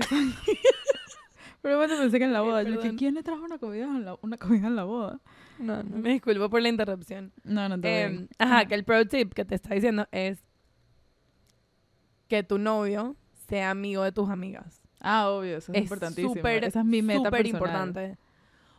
[1.88, 2.62] pensé que en la Ok, boda.
[2.62, 2.96] Yo, perdón.
[2.96, 5.20] ¿quién le trajo una cobija en la, una cobija en la boda?
[5.58, 5.96] No, no.
[5.96, 7.32] Me disculpo por la interrupción.
[7.44, 10.42] No, no, todo Eh, ajá, que el pro tip que te está diciendo es
[12.28, 13.16] que tu novio
[13.48, 14.82] sea amigo de tus amigas.
[15.00, 16.34] Ah, obvio, eso es, Es importantísimo.
[16.34, 18.16] Esa es mi meta súper importante.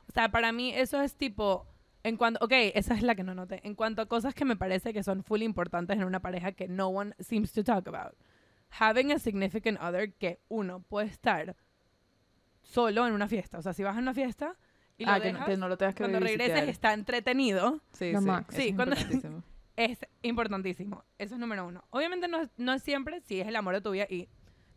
[0.10, 1.68] O sea, para mí eso es tipo,
[2.04, 3.62] en cuanto, ok, esa es la que no noté.
[3.64, 6.68] En cuanto a cosas que me parece que son full importantes en una pareja que
[6.68, 8.16] no one seems to talk about.
[8.80, 11.56] Having a significant other que uno puede estar
[12.66, 13.58] solo en una fiesta.
[13.58, 14.56] O sea, si vas a una fiesta
[14.98, 17.80] y Ah, lo que, no- dejas, que no lo tengas que cuando regreses está entretenido,
[17.94, 18.56] Sí, Lo sí, max.
[18.56, 19.44] Sí, es cuando- importantísimo.
[19.78, 21.04] es importantísimo.
[21.18, 21.84] Eso es número uno.
[21.90, 24.28] Obviamente no, no es siempre, si es el amor de tu vida y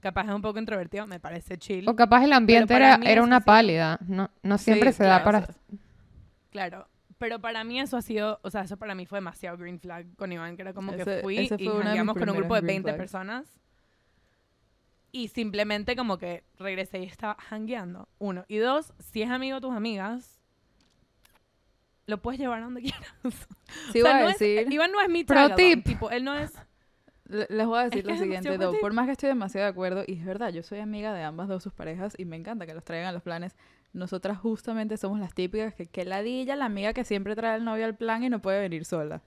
[0.00, 1.88] capaz es un poco introvertido, me parece chill.
[1.88, 3.98] O capaz el ambiente era, era una pálida.
[4.06, 5.38] No, no siempre Sí, se da claro, para...
[5.38, 5.54] o sea,
[6.50, 6.88] Claro.
[7.18, 10.06] Pero para mí eso ha sido, o sea, eso para mí fue demasiado green flag
[10.14, 12.48] con Iván, que era como que Ese- fui ese y con un grupo de primeras
[12.48, 12.96] green 20 flags.
[12.98, 13.46] personas.
[15.10, 18.08] Y simplemente como que regresé y estaba jangueando.
[18.18, 18.44] Uno.
[18.48, 20.38] Y dos, si es amigo de tus amigas,
[22.06, 23.14] lo puedes llevar a donde quieras.
[23.92, 25.84] Sí, O sea, a es- decir, Iván no es mi Pro tip.
[25.84, 26.52] Tipo, él no es...
[27.26, 29.70] le- les voy a decir Es lo siguiente, buen Por más que estoy demasiado de
[29.70, 32.66] acuerdo, y es verdad, yo soy amiga de ambas dos sus parejas y me encanta
[32.66, 33.56] que los traigan a los planes.
[33.92, 37.84] Nosotras justamente somos las típicas que, que ladilla la amiga que siempre trae al novio
[37.86, 39.22] al plan y no puede venir sola.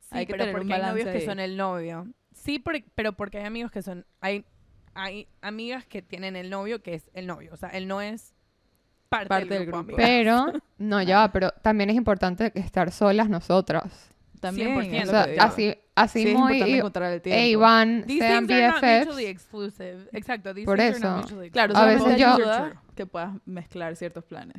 [0.00, 2.06] Sí, Hay que pero tener un porque hay novios que son el novio.
[2.34, 4.04] Sí, por- pero porque hay amigos que son...
[4.20, 4.44] Hay,
[4.94, 7.50] hay amigas que tienen el novio que es el novio.
[7.52, 8.32] O sea, él no es
[9.08, 9.84] parte, Parte del del grupo.
[9.84, 10.02] grupo.
[10.02, 10.08] amigas.
[10.08, 14.10] Pero, no, ya va, pero también es importante estar solas nosotras.
[14.40, 15.02] También, 100%.
[15.02, 16.52] es O sea, así, así Sí, es muy...
[16.54, 17.38] importante y- encontrar el tiempo.
[17.40, 19.06] e Iván These sean BFFs.
[19.06, 20.08] mutually exclusive.
[20.12, 20.52] Exacto.
[20.54, 21.24] These Por eso.
[21.50, 24.56] Claro, A veces yo- ayuda que puedas mezclar ciertos planes.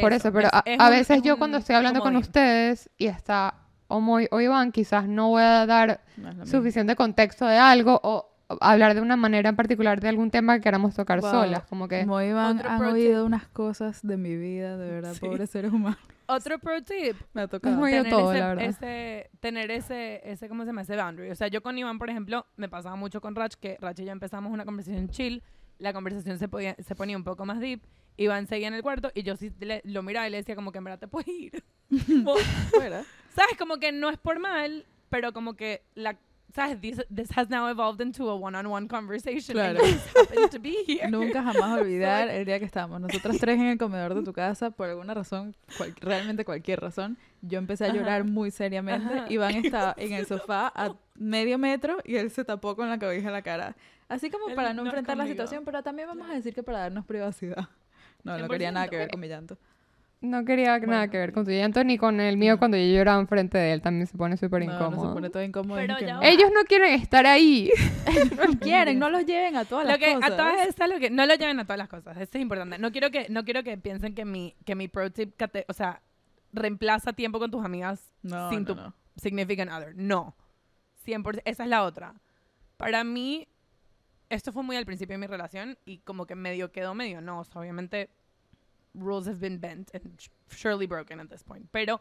[0.00, 2.00] Por Eso, eso, pero es- a, es a un- veces es yo cuando estoy hablando
[2.00, 3.54] con ustedes y está
[3.88, 7.98] o Moy o Iván, quizás no voy a dar No es suficiente contexto de algo
[8.04, 8.27] o
[8.60, 11.30] hablar de una manera en particular de algún tema que queramos tocar Wow.
[11.30, 11.62] solas.
[11.64, 12.00] Como que...
[12.00, 15.20] Como Iván, Otro han pro oído unas cosas de mi vida, de verdad, Sí.
[15.20, 15.98] pobres seres humanos.
[16.26, 17.16] Otro pro tip.
[17.32, 17.82] Me ha tocado.
[17.82, 18.64] Tener, todo, ese, la verdad.
[18.64, 20.82] ese- tener ese, ese, ¿cómo se llama?
[20.82, 21.30] Ese boundary.
[21.30, 24.04] O sea, yo con Iván, por ejemplo, me pasaba mucho con Rach, que Rach y
[24.04, 25.42] yo empezamos una conversación chill,
[25.78, 27.80] la conversación se, podía, se ponía un poco más deep,
[28.18, 30.70] Iván seguía en el cuarto y yo sí le- lo miraba y le decía como
[30.72, 31.64] que en verdad te puedes ir.
[32.70, 33.04] Fuera.
[33.34, 33.56] ¿Sabes?
[33.58, 36.16] Como que no es por mal, pero como que la...
[36.54, 36.80] ¿Sabes?
[36.80, 39.54] This, this has now evolved into a one-on-one conversation.
[39.54, 39.80] Claro.
[39.84, 41.06] And to be here.
[41.10, 44.70] Nunca jamás olvidar el día que estábamos nosotras tres en el comedor de tu casa,
[44.70, 47.96] por alguna razón, cual- realmente cualquier razón, yo empecé a Ajá.
[47.96, 49.06] llorar muy seriamente.
[49.14, 49.26] Ajá.
[49.28, 53.26] Iván estaba en el sofá a medio metro y él se tapó con la cobija
[53.28, 53.76] en la cara.
[54.08, 55.34] Así como Él para no enfrentar la conmigo.
[55.42, 57.68] situación, pero también vamos a decir que para darnos privacidad.
[58.24, 59.10] No, no quería nada que ver 100%.
[59.12, 59.58] con mi llanto.
[60.20, 63.20] No quería nada que ver con tu llanto ni con el mío cuando yo lloraba
[63.20, 63.82] enfrente de él.
[63.82, 65.08] También se pone súper No, no, incómodo.
[65.08, 65.76] se pone todo incómodo.
[65.78, 66.22] Pero ya no.
[66.22, 67.70] Ellos no quieren estar ahí.
[68.36, 70.30] no quieren, no los lleven a todas Lo las que, cosas.
[70.32, 72.16] a todas estas, lo que, no lo lleven a todas las cosas.
[72.18, 72.78] Esto es importante.
[72.78, 75.72] No quiero que, no quiero que piensen que mi, que mi pro tip, cate- o
[75.72, 76.02] sea,
[76.52, 78.94] reemplaza tiempo con tus amigas No, sin no, tu no.
[79.16, 79.94] significant other.
[79.94, 80.34] No.
[81.06, 81.42] 100%.
[81.44, 82.14] Esa es la otra.
[82.76, 83.46] Para mí,
[84.30, 87.38] esto fue muy al principio de mi relación y como que medio quedó medio no.
[87.40, 88.10] O sea, obviamente,
[89.00, 91.68] rules have been bent and surely broken at this point.
[91.70, 92.00] Pero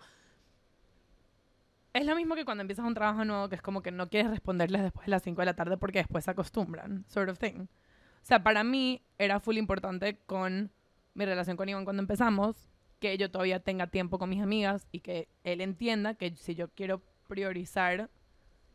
[1.94, 4.30] es lo mismo que cuando empiezas un trabajo nuevo, que es como que no quieres
[4.30, 7.62] responderles después de las 5 de la tarde porque después se acostumbran, sort of thing.
[7.62, 10.72] O sea, para mí era full importante con
[11.14, 15.00] mi relación con Iván cuando empezamos, que yo todavía tenga tiempo con mis amigas y
[15.00, 18.10] que él entienda que si yo quiero priorizar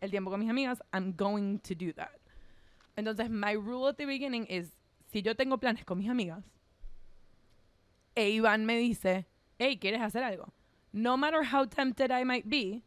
[0.01, 2.11] el tiempo con mis amigas, I'm going to do that.
[2.97, 4.73] Entonces, my rule at the beginning is,
[5.07, 6.45] si yo tengo planes con mis amigas,
[8.15, 9.27] e Iván me dice,
[9.59, 10.53] hey, ¿quieres hacer algo?
[10.93, 12.83] No matter how tempted I might be,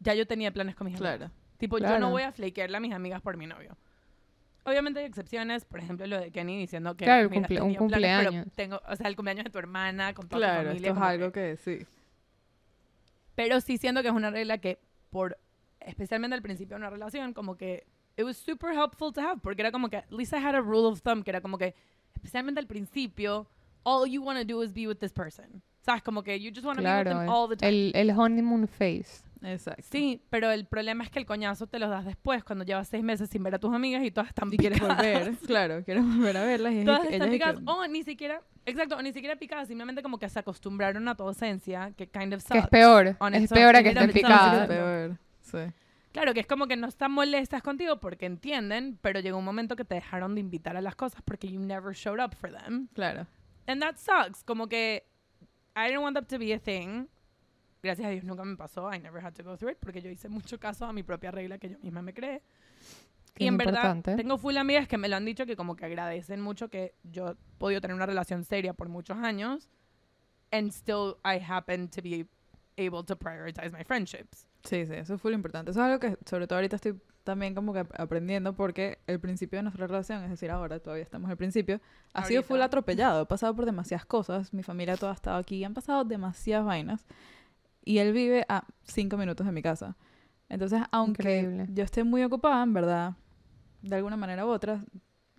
[0.00, 1.18] ya yo tenía planes con mis amigas.
[1.18, 1.32] Claro.
[1.58, 2.00] Tipo, yo Claro.
[2.00, 3.76] no voy a flakearle a mis amigas por mi novio.
[4.64, 7.72] Obviamente hay excepciones, por ejemplo, lo de Kenny diciendo que Claro, el mira, cumple- un
[7.72, 8.52] tenía planes, pero cumpleaños.
[8.54, 10.76] tengo, o sea, el cumpleaños de tu hermana con toda tu Claro, familia.
[10.76, 11.86] esto es como que- algo que sí.
[13.34, 14.78] pero sí siento que es una regla que
[15.10, 15.38] por
[15.80, 17.86] especialmente al principio de una relación como que
[18.16, 20.60] it was super helpful to have porque era como que at least I had a
[20.60, 21.74] rule of thumb que era como que
[22.14, 23.46] especialmente al principio
[23.84, 26.64] all you want to do is be with this person sabes como que you just
[26.64, 29.24] want to be with them all the Claro, time el, el honeymoon phase.
[29.44, 29.82] Exacto.
[29.90, 33.02] sí pero el problema es que el coñazo te lo das después cuando llevas seis
[33.02, 34.96] meses sin ver a tus amigas y todas están Y quieres picadas.
[34.98, 38.04] volver, claro, quieres volver a verlas y es- todas están y que- picadas o ni
[38.04, 42.06] siquiera exacto o ni siquiera picadas simplemente como que se acostumbraron a tu ausencia que
[42.08, 42.70] kind of Que es sucks.
[42.70, 43.16] peor.
[43.18, 44.68] On Es its peor a que estén picadas.
[44.68, 44.68] diciendo.
[44.68, 45.18] peor.
[45.40, 45.72] Sí.
[46.12, 49.74] Claro, que es como que no están molestas contigo porque entienden, pero llegó un momento
[49.74, 52.86] que te dejaron de invitar a las cosas porque you never showed up for them.
[52.94, 53.26] Claro.
[53.66, 54.42] And that sucks.
[54.42, 55.04] Como que
[55.76, 57.08] I didn't want that to be a thing.
[57.82, 58.92] Gracias a Dios nunca me pasó.
[58.92, 61.30] I never had to go through it porque yo hice mucho caso a mi propia
[61.30, 62.42] regla que yo misma me creé.
[63.38, 64.16] Y en verdad, importante.
[64.16, 67.30] tengo full amigas que me lo han dicho que como que agradecen mucho que yo
[67.30, 69.70] he podido tener una relación seria por muchos años
[70.52, 72.26] and still I happen to be
[72.76, 74.46] able to prioritize my friendships.
[74.64, 75.70] Sí, sí, eso es full importante.
[75.70, 79.20] Eso es algo que sobre todo ahorita estoy también como que ap- aprendiendo porque el
[79.20, 81.80] principio de nuestra relación, es decir, ahora todavía estamos al principio,
[82.12, 82.66] ha sido full Ahorita.
[82.66, 83.22] atropellado.
[83.22, 84.52] He pasado por demasiadas cosas.
[84.52, 85.62] Mi familia toda ha estado aquí.
[85.64, 87.06] Han pasado demasiadas vainas.
[87.84, 89.96] Y él vive a cinco minutos de mi casa.
[90.48, 91.66] Entonces, aunque Increíble.
[91.72, 93.14] yo esté muy ocupada, en verdad,
[93.82, 94.80] de alguna manera u otra,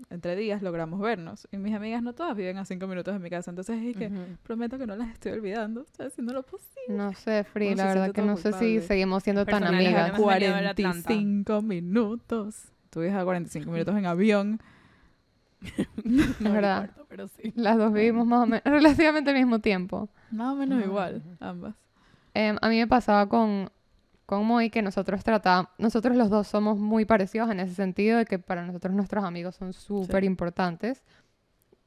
[0.10, 1.48] entre días logramos vernos.
[1.52, 3.52] Y mis amigas no todas viven a cinco minutos de mi casa.
[3.52, 4.12] Entonces, es que
[4.44, 5.82] prometo que no las estoy olvidando.
[5.82, 6.70] Estoy haciendo lo posible.
[6.90, 10.10] No sé, Free, la verdad que no sé si seguimos siendo tan amigas.
[10.10, 11.04] Hemos venido a ver Atlanta.
[11.08, 12.66] 45 minutos.
[12.90, 14.60] Tú viajas a 45 minutos en avión.
[16.04, 16.84] No me verdad.
[16.84, 17.54] acuerdo, pero sí.
[17.56, 20.10] Las dos vivimos más o menos relativamente al mismo tiempo.
[20.32, 20.86] Más o menos No.
[20.86, 21.76] igual, ambas.
[22.34, 23.70] Em, a mí me pasaba con,
[24.26, 28.26] con Moy que nosotros tratábamos, nosotros los dos somos muy parecidos en ese sentido de
[28.26, 31.04] que para nosotros nuestros amigos son súper importantes.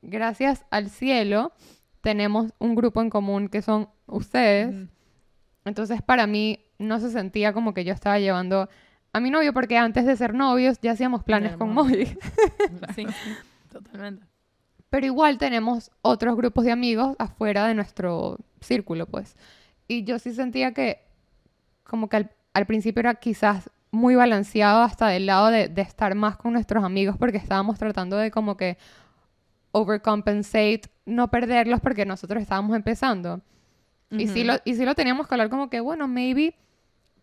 [0.03, 1.53] Gracias al cielo
[2.01, 4.77] tenemos un grupo en común que son ustedes.
[5.65, 8.69] Entonces para mí no se sentía como que yo estaba llevando
[9.13, 11.73] a mi novio porque antes de ser novios ya hacíamos planes con.
[11.73, 12.17] Moy.
[12.95, 13.07] Sí,
[13.73, 14.27] totalmente.
[14.91, 19.37] Pero igual tenemos otros grupos de amigos afuera de nuestro círculo, pues.
[19.89, 21.06] Y yo sí sentía que
[21.87, 26.15] como que al, al principio era quizás muy balanceado hasta del lado de, de estar
[26.15, 28.77] más con nuestros amigos porque estábamos tratando de como que
[29.73, 33.43] overcompensate, no perderlos porque nosotros estábamos empezando.
[34.11, 36.55] Y, sí lo, y sí lo teníamos que hablar como que, bueno, maybe,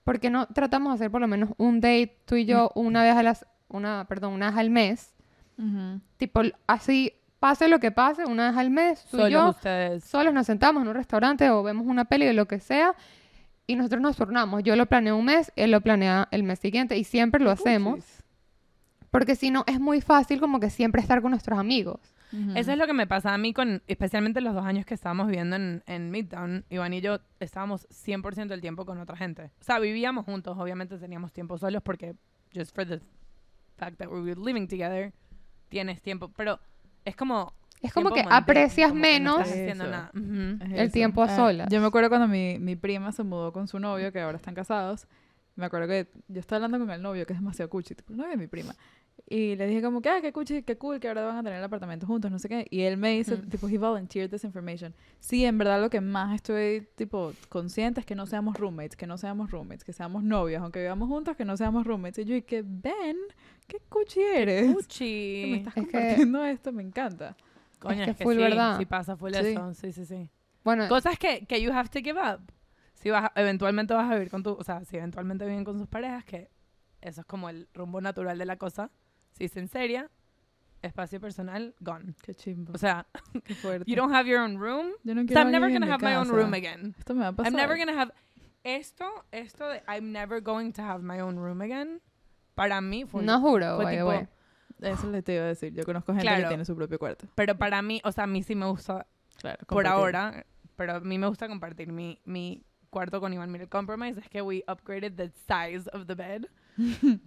[0.03, 3.15] porque no tratamos de hacer por lo menos un date tú y yo una vez
[3.15, 5.13] a las, una, perdón, una vez al mes?
[5.57, 6.01] Ujú.
[6.17, 10.03] Tipo, así, pase lo que pase, una vez al mes, tú y yo, ustedes.
[10.03, 12.93] solos nos sentamos en un restaurante o vemos una peli de lo que sea
[13.67, 14.63] y nosotros nos turnamos.
[14.63, 18.23] Yo lo planeo un mes, él lo planea el mes siguiente y siempre lo hacemos
[19.13, 22.15] porque si no es muy fácil como que siempre estar con nuestros amigos.
[22.31, 22.53] Ujú.
[22.55, 25.27] Eso es lo que me pasa a mí con, especialmente los dos años que estábamos
[25.27, 26.65] viviendo en, en Midtown.
[26.71, 29.51] Iván y yo estábamos 100% del tiempo con otra gente.
[29.61, 32.15] O sea, vivíamos juntos, obviamente teníamos tiempo solos porque,
[32.55, 33.01] just for the
[33.77, 35.13] fact that we were living together,
[35.69, 36.31] tienes tiempo.
[36.35, 36.59] Pero
[37.05, 37.53] es como...
[37.83, 40.65] Es como que aprecias como que no menos estás haciendo.
[40.73, 41.67] Es el tiempo a Ah, solas.
[41.69, 44.55] Yo me acuerdo cuando mi, mi prima se mudó con su novio, que ahora están
[44.55, 45.05] casados.
[45.55, 48.17] Me acuerdo que yo estaba hablando con el novio, que es demasiado cuchi, tipo, el
[48.17, 48.73] novio de mi prima.
[49.29, 51.59] Y le dije como que, ah, qué cuchi, qué cool, que ahora van a tener
[51.59, 52.65] el apartamento juntos, no sé qué.
[52.71, 54.93] Y él me dice, tipo, he volunteered this information.
[55.19, 59.05] Sí, en verdad lo que más estoy, tipo, consciente es que no seamos roommates, que
[59.05, 62.25] no seamos roommates, que seamos novios, aunque vivamos juntos, que no seamos roommates.
[62.25, 63.17] Y yo, y que, Ben,
[63.67, 64.75] qué cuchi eres.
[64.87, 67.35] Que me estás Es que- compartiendo esto, me encanta.
[67.89, 68.77] Coño, que es que full sí, verdad.
[68.77, 69.47] sí pasa full Sí.
[69.47, 69.73] eso.
[69.73, 70.29] Sí, sí, sí.
[70.63, 72.41] Bueno, Cosas que, que you have to give up.
[72.95, 75.77] Si vas a- eventualmente vas a vivir con tu, o sea, si eventualmente viven con
[75.77, 76.49] sus parejas, que
[77.01, 78.89] eso es como el rumbo natural de la cosa.
[79.33, 80.09] Si es en seria,
[80.81, 82.13] espacio personal, gone.
[82.21, 82.71] Qué chimbo.
[82.73, 83.05] O sea,
[83.45, 83.89] qué fuerte.
[83.89, 84.91] you don't have your own room.
[85.03, 86.35] yo no So quiero I'm never gonna have my own casa.
[86.37, 86.95] room again.
[86.97, 87.51] Esto me va a pasar.
[87.51, 88.13] I'm never gonna have
[88.63, 92.01] esto, esto de I'm never going to have my own room again.
[92.55, 94.27] Para mí fue no juro, fue tipo-.
[94.79, 95.73] Eso le te iba a decir.
[95.73, 96.47] Yo conozco gente que Claro.
[96.49, 97.27] tiene su propio cuarto.
[97.35, 99.07] pero para mí, o sea, a mí sí me gusta
[99.39, 99.65] Claro.
[99.67, 103.51] por ahora, pero a mí me gusta compartir mi, mi cuarto con Iván.
[103.51, 106.45] Mira, el compromise es que we upgraded the size of the bed.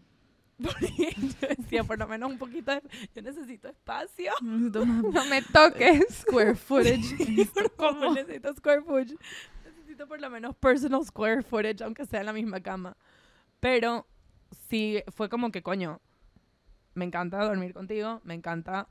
[0.62, 2.82] Porque yo decía, por lo menos un poquito de...
[3.14, 4.32] Yo necesito espacio.
[4.40, 6.04] Necesito más No me toques.
[6.26, 7.14] square footage.
[7.76, 9.16] Como necesito square footage.
[9.66, 12.96] Necesito por lo menos personal square footage, aunque sea en la misma cama.
[13.60, 14.06] Pero
[14.70, 16.00] sí, fue como que, coño,
[16.96, 18.88] me encanta dormir contigo, me encanta,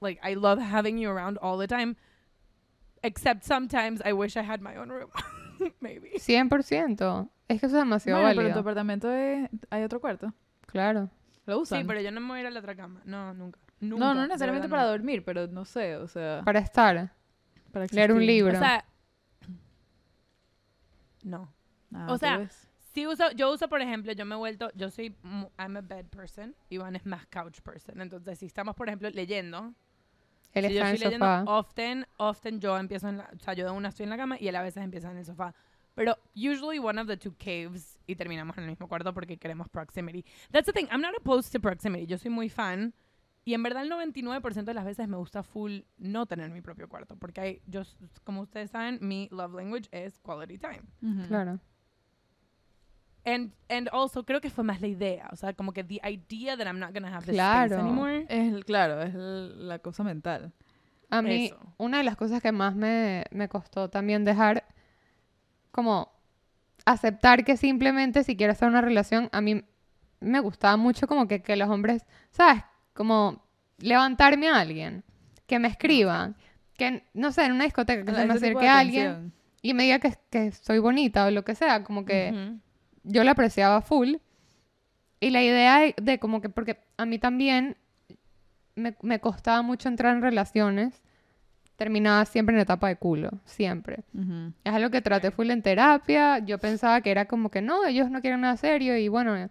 [0.00, 1.96] like, I love having you around all the time.
[3.02, 5.10] Except sometimes I wish I had my own room.
[5.80, 6.12] Maybe.
[6.18, 7.28] 100%.
[7.48, 8.60] Es que eso es demasiado Bueno, pero en tu válido.
[8.60, 10.32] apartamento es- hay otro cuarto.
[10.66, 11.10] Claro.
[11.46, 11.80] ¿Lo usan?
[11.82, 13.02] Sí, pero yo no me voy a ir a la otra cama.
[13.04, 13.60] No, nunca.
[13.80, 14.88] Nunca, no, no necesariamente para no.
[14.88, 16.40] dormir, pero no sé, o sea...
[16.44, 17.12] Para estar.
[17.70, 18.36] para leer un existir.
[18.44, 18.56] libro.
[18.56, 18.84] O sea,
[21.22, 21.52] no.
[21.92, 22.68] Ah, o ¿tú sea, ves?
[22.94, 25.16] Sí uso, yo uso, por ejemplo, yo me he vuelto, yo soy,
[25.58, 28.00] I'm a bed person, Iván es más couch person.
[28.00, 29.74] Entonces, si estamos, por ejemplo, leyendo,
[30.52, 31.58] Él si yo está en estoy el leyendo, sofá.
[31.58, 34.36] often, often yo empiezo en la, o sea, yo de una estoy en la cama
[34.38, 35.54] y él a veces empieza en el sofá.
[35.96, 39.68] Pero usually one of the two caves y terminamos en el mismo cuarto porque queremos
[39.68, 40.24] proximity.
[40.52, 42.06] That's the thing, I'm not opposed to proximity.
[42.06, 42.94] Yo soy muy fan
[43.44, 46.88] y en verdad el 99% de las veces me gusta full no tener mi propio
[46.88, 47.82] cuarto porque hay, yo,
[48.22, 50.82] como ustedes saben, mi love language es quality time.
[51.02, 51.26] Ujú.
[51.26, 51.58] Claro.
[53.24, 55.28] And, and also, creo que fue más la idea.
[55.32, 57.66] O sea, como que the idea that I'm not gonna have this Claro.
[57.76, 58.26] space anymore.
[58.28, 60.52] Es, claro, es la cosa mental.
[61.10, 61.58] A mí, Eso.
[61.78, 64.64] una de las cosas que más me, me costó también dejar,
[65.70, 66.12] como
[66.84, 69.64] aceptar que simplemente si quiero hacer una relación, a mí
[70.20, 72.62] me gustaba mucho como que, que los hombres, ¿sabes?
[72.94, 73.42] Como
[73.78, 75.02] levantarme a alguien,
[75.46, 76.36] que me escriban,
[76.76, 79.32] que, no sé, en una discoteca, que se me acerque a alguien
[79.62, 82.58] y me diga que, que soy bonita o lo que sea, como que.
[83.04, 84.16] Yo la apreciaba full.
[85.20, 87.76] Y la idea de, de como que, porque a mí también
[88.74, 91.00] me, me costaba mucho entrar en relaciones,
[91.76, 94.04] terminaba siempre en etapa de culo, siempre.
[94.14, 94.52] Ujú.
[94.64, 98.10] Es algo que traté full en terapia, yo pensaba que era como que no, ellos
[98.10, 99.48] no quieren nada serio y bueno,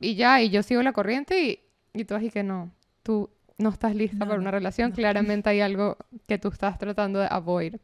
[0.00, 1.60] y ya, y yo sigo la corriente y,
[1.94, 2.70] y tú así que no,
[3.02, 4.96] tú no estás lista No, para una relación, no.
[4.96, 7.76] claramente hay algo que tú estás tratando de avoid.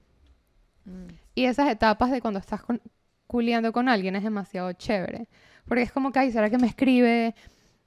[0.84, 1.06] Mm.
[1.34, 2.80] Y esas etapas de cuando estás con,
[3.28, 5.28] culiando con alguien es demasiado chévere.
[5.66, 7.34] Porque es como que, ay, ¿será que me escribe?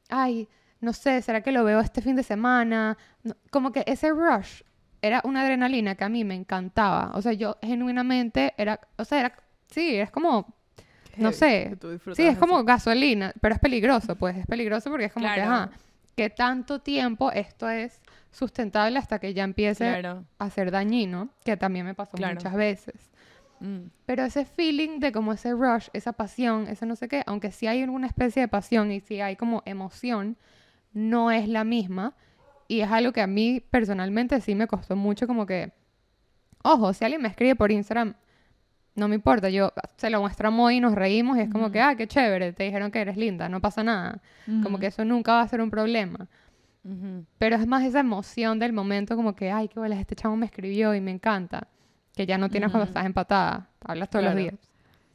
[0.10, 0.47] Ay,
[0.80, 2.97] no sé, ¿será que lo veo este fin de semana?
[3.23, 4.62] No- como que ese rush
[5.01, 7.12] era una adrenalina que a mí me encantaba.
[7.15, 9.34] O sea, yo genuinamente era, o sea, era,
[9.67, 10.54] sí, es como,
[11.15, 11.75] Qué no sé.
[12.15, 12.65] sí, es como eso.
[12.65, 15.71] gasolina, pero es peligroso, pues, es peligroso porque es como que, ajá,
[16.15, 17.99] que tanto tiempo esto es
[18.32, 20.23] sustentable hasta que ya empiece Claro.
[20.38, 22.36] a ser dañino, que también me pasó Claro.
[22.36, 23.10] muchas veces.
[23.62, 23.91] Mm.
[24.06, 27.67] Pero ese feeling de como ese rush, esa pasión, ese no sé qué, aunque sí
[27.67, 30.36] hay alguna especie de pasión y sí hay como emoción,
[30.93, 32.15] no es la misma.
[32.67, 35.71] Y es algo que a mí personalmente sí me costó mucho como que,
[36.63, 38.15] ojo, si alguien me escribe por Instagram,
[38.95, 40.21] no me importa, yo se lo
[40.52, 43.15] Moy y nos reímos y es como que, ah, qué chévere, te dijeron que eres
[43.15, 44.21] linda, no pasa nada.
[44.63, 46.28] Como que eso nunca va a ser un problema.
[47.38, 50.45] Pero es más esa emoción del momento como que, ay, qué bolas, este chavo me
[50.45, 51.67] escribió y me encanta.
[52.15, 53.69] Que ya no tienes cuando estás empatada.
[53.86, 54.36] Hablas todos Claro.
[54.36, 54.56] los días.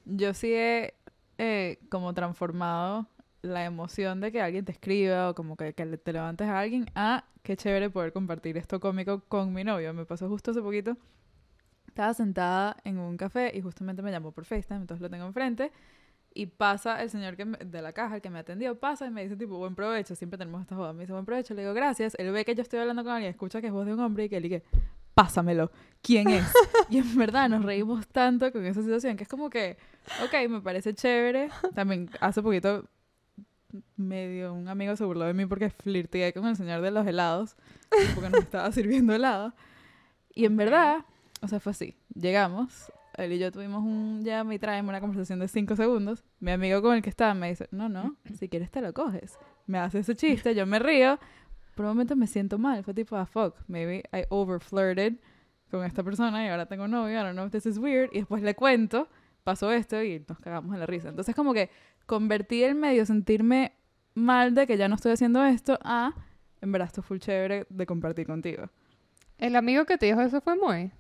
[0.06, 0.94] Yo sí he
[1.38, 3.06] eh, como transformado
[3.42, 6.87] la emoción de que alguien te escriba o como que, que te levantes a alguien
[6.94, 9.92] a qué chévere poder compartir esto cómico con mi novio.
[9.94, 10.96] Me pasó justo hace poquito.
[11.87, 15.72] Estaba sentada en un café y justamente me llamó por FaceTime, entonces lo tengo enfrente.
[16.35, 19.11] Y pasa el señor que me- de la caja, el que me atendió, pasa y
[19.11, 20.92] me dice tipo, buen provecho, siempre tenemos esta joda.
[20.92, 22.14] Me dice, buen provecho, le digo, gracias.
[22.18, 24.24] Él ve que yo estoy hablando con alguien, escucha que es voz de un hombre
[24.24, 24.62] y que él dice,
[25.14, 25.70] pásamelo,
[26.07, 26.45] ¿quién es?
[26.88, 29.77] y en verdad nos reímos tanto con esa situación que es como que,
[30.25, 31.51] ok, me parece chévere.
[31.75, 32.88] También hace poquito
[33.97, 37.57] medio un amigo se burló de mí porque flirteé con el señor de los helados,
[38.14, 39.53] porque nos estaba sirviendo helado.
[40.33, 41.05] Y en verdad,
[41.40, 41.97] o sea, fue así.
[42.14, 46.25] Llegamos, él y yo tuvimos un llame y traeme una conversación de cinco segundos.
[46.38, 49.38] Mi amigo con el que estaba me dice, no, no, si quieres te lo coges.
[49.66, 51.19] Me hace ese chiste, yo me río,
[51.75, 52.85] por un momento me siento mal.
[52.85, 55.14] Fue tipo, ah, fuck, maybe I over flirted
[55.76, 58.10] con esta persona y ahora tengo novio, I don't know if this is weird.
[58.12, 59.08] Y después le cuento,
[59.44, 61.08] pasó esto y nos cagamos en la risa.
[61.08, 61.70] Entonces como que
[62.06, 63.72] convertí el medio sentirme
[64.14, 66.14] mal de que ya no estoy haciendo esto a,
[66.60, 68.70] en verdad, esto full chévere de compartir contigo.
[69.38, 70.90] El amigo que te dijo eso fue muy.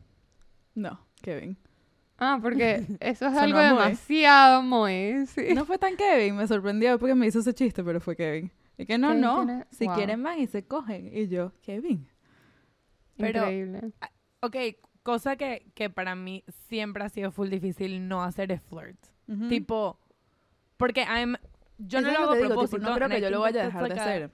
[0.74, 1.56] No, Kevin.
[2.18, 5.26] Ah, porque eso es Sonó algo demasiado muy.
[5.26, 5.54] Sí.
[5.54, 8.50] No fue tan Kevin, me sorprendió porque me hizo ese chiste, pero fue Kevin.
[8.78, 9.94] Y que no, Kevin no, tiene- si wow.
[9.94, 11.10] quieren van y se cogen.
[11.16, 12.06] Y yo, Kevin.
[13.16, 13.92] Pero- Increíble.
[14.40, 14.56] Ok,
[15.02, 18.98] cosa que, que para mí siempre ha sido full difícil no hacer es flirt.
[19.48, 19.98] Tipo,
[20.76, 21.36] porque I'm...
[21.78, 22.78] Yo Eso no lo hago a tipo, propósito.
[22.78, 24.30] no creo que I yo lo vaya a dejar de hacer.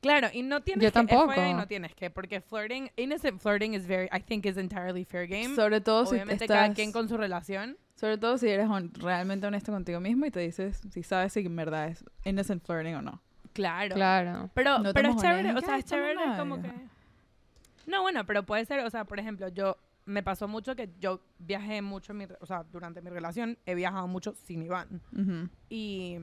[0.00, 1.32] Claro, y no tienes Yo que, tampoco.
[1.32, 5.26] FYI, no tienes que, porque flirting, innocent flirting is very, I think is entirely fair
[5.26, 5.54] game.
[5.56, 7.76] Sobre todo si Obviamente estás, cada quien con su relación.
[7.96, 11.56] sobre todo si eres realmente honesto contigo mismo y te dices si sabes si en
[11.56, 13.20] verdad es innocent flirting o no.
[13.54, 13.94] Claro.
[13.96, 14.50] Claro.
[14.54, 16.70] Pero, No pero es chévere, o sea, "Ay, es chévere como que...
[17.88, 17.98] novios".
[17.98, 21.20] No, bueno, pero puede ser, o sea, por ejemplo, yo, me pasó mucho que yo
[21.38, 25.02] viajé mucho, en mi, o sea, durante mi relación, he viajado mucho sin Iván.
[25.12, 25.48] Ujú.
[25.68, 26.16] Y,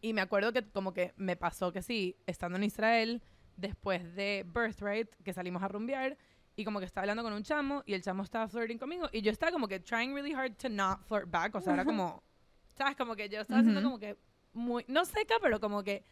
[0.00, 3.22] y me acuerdo que como que me pasó que sí, estando en Israel,
[3.56, 6.16] después de Birthright, que salimos a rumbear,
[6.56, 9.22] y como que estaba hablando con un chamo, y el chamo estaba flirting conmigo, y
[9.22, 12.22] yo estaba como que trying really hard to not flirt back, o sea, era como,
[12.76, 12.96] ¿sabes?
[12.96, 13.88] Como que yo estaba haciendo Ujú.
[13.90, 14.16] como que
[14.52, 16.04] muy, no seca, pero como que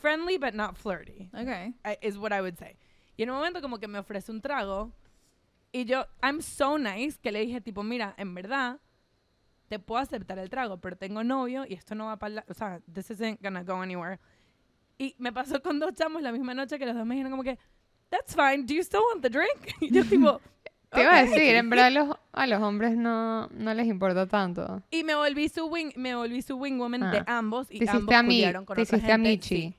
[0.00, 1.74] friendly but not flirty, Okay.
[1.84, 2.76] I- is what I would say.
[3.16, 4.92] Y en un momento como que me ofrece un trago,
[5.72, 8.78] y yo, I'm so nice, que le dije tipo, mira, en verdad,
[9.68, 12.80] te puedo aceptar el trago, pero tengo novio y esto no va para, o sea,
[12.92, 14.18] this isn't gonna go anywhere.
[14.98, 17.42] Y me pasó con dos chamos la misma noche que los dos me dijeron como
[17.42, 17.58] que,
[18.08, 19.74] that's fine, do you still want the drink?
[19.80, 20.40] Y yo tipo,
[20.90, 21.30] Te iba a "Ok".
[21.30, 24.82] decir, en verdad los- a los hombres no, no les importa tanto.
[24.90, 27.38] Y me volví su wing, me volví su wing woman de Ah.
[27.38, 29.56] ambos y Te ambos a mí, con te otra hiciste a gente, Michi.
[29.56, 29.76] sí.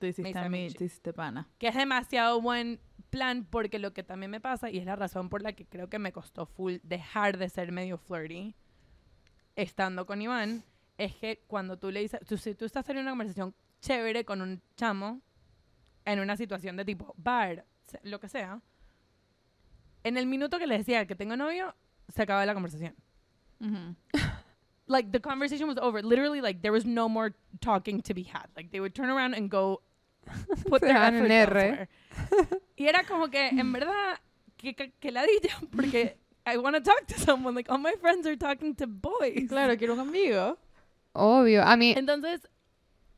[0.00, 1.46] Te hiciste a mí, te hiciste pana.
[1.58, 2.80] que es demasiado buen
[3.10, 5.88] plan porque lo que también me pasa y es la razón por la que creo
[5.88, 8.54] que me costó full dejar de ser medio flirty
[9.56, 10.64] estando con Iván
[10.96, 14.40] es que cuando tú le dices, tú, si tú estás teniendo una conversación chévere con
[14.40, 15.20] un chamo
[16.04, 17.66] en una situación de tipo bar,
[18.02, 18.60] lo que sea,
[20.02, 21.74] en el minuto que le decía que tengo novio,
[22.08, 22.94] se acaba la conversación.
[24.86, 26.02] Like the conversation was over.
[26.02, 28.48] Literally, like there was no more talking to be had.
[28.56, 29.82] Like they would turn around and go
[30.68, 31.88] put their van en R.
[32.76, 34.20] Y era como que, en verdad,
[34.56, 37.54] que, que, que ladilla, porque I want to talk to someone.
[37.54, 39.48] Like all my friends are talking to boys.
[39.48, 40.58] Claro, quiero un amigo.
[41.12, 41.62] Obvio.
[41.62, 41.92] A mí...
[41.96, 42.48] Entonces,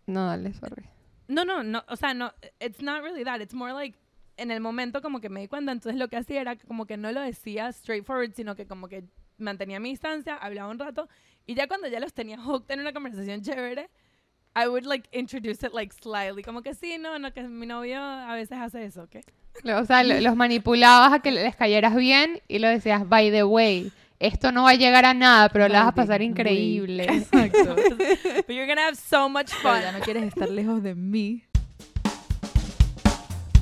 [0.06, 0.88] No, dale, sorry.
[1.28, 3.40] no, no, no, o sea, no, it's not really that.
[3.40, 3.96] It's more like
[4.36, 6.96] en el momento como que me di cuenta, entonces lo que hacía era como que
[6.96, 9.04] no lo decía straightforward, sino que como que
[9.38, 11.08] mantenía mi distancia, hablaba un rato
[11.46, 13.90] y ya cuando ya los tenía hooked en una conversación chévere,
[14.54, 17.98] I would like introduce it like slyly, como que sí, no, no, que mi novio
[18.02, 19.16] a veces hace eso, ¿ok?
[19.64, 23.30] Lo- O sea, lo- los manipulabas a que les cayeras bien y lo decías, by
[23.30, 26.28] the way, esto no va a llegar a nada, pero la vas a pasar way.
[26.28, 27.04] increíble.
[27.10, 27.76] Exacto.
[27.76, 29.82] But you're gonna have so much Pero fun.
[29.82, 31.44] ya no quieres estar lejos de mí.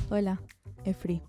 [0.09, 0.39] Hola,
[0.83, 1.21] Efri.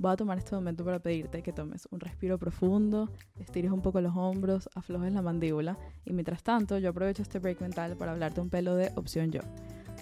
[0.00, 4.00] Voy a tomar este momento para pedirte que tomes un respiro profundo, estires un poco
[4.00, 8.40] los hombros, aflojes la mandíbula y mientras tanto yo aprovecho este break mental para hablarte
[8.40, 9.40] un pelo de Opción Yo.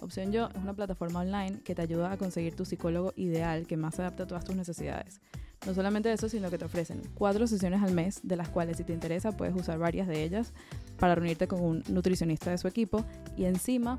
[0.03, 3.79] Opción Yo es una plataforma online que te ayuda a conseguir tu psicólogo ideal que
[3.79, 5.23] más se adapte a todas tus necesidades.
[5.67, 8.85] No solamente eso, sino que te ofrecen cuatro sesiones al mes, de las cuales si
[8.85, 10.53] te interesa puedes usar varias de ellas
[10.99, 13.03] para reunirte con un nutricionista de su equipo
[13.35, 13.99] y encima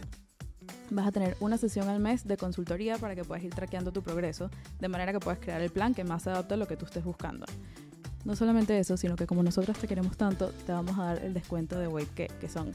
[0.92, 4.02] vas a tener una sesión al mes de consultoría para que puedas ir traqueando tu
[4.02, 6.78] progreso, de manera que puedas crear el plan que más se adapte a lo que
[6.78, 7.46] tú estés buscando.
[8.26, 11.34] No solamente eso, sino que como nosotros te queremos tanto, te vamos a dar el
[11.34, 12.74] descuento de Weight que, que son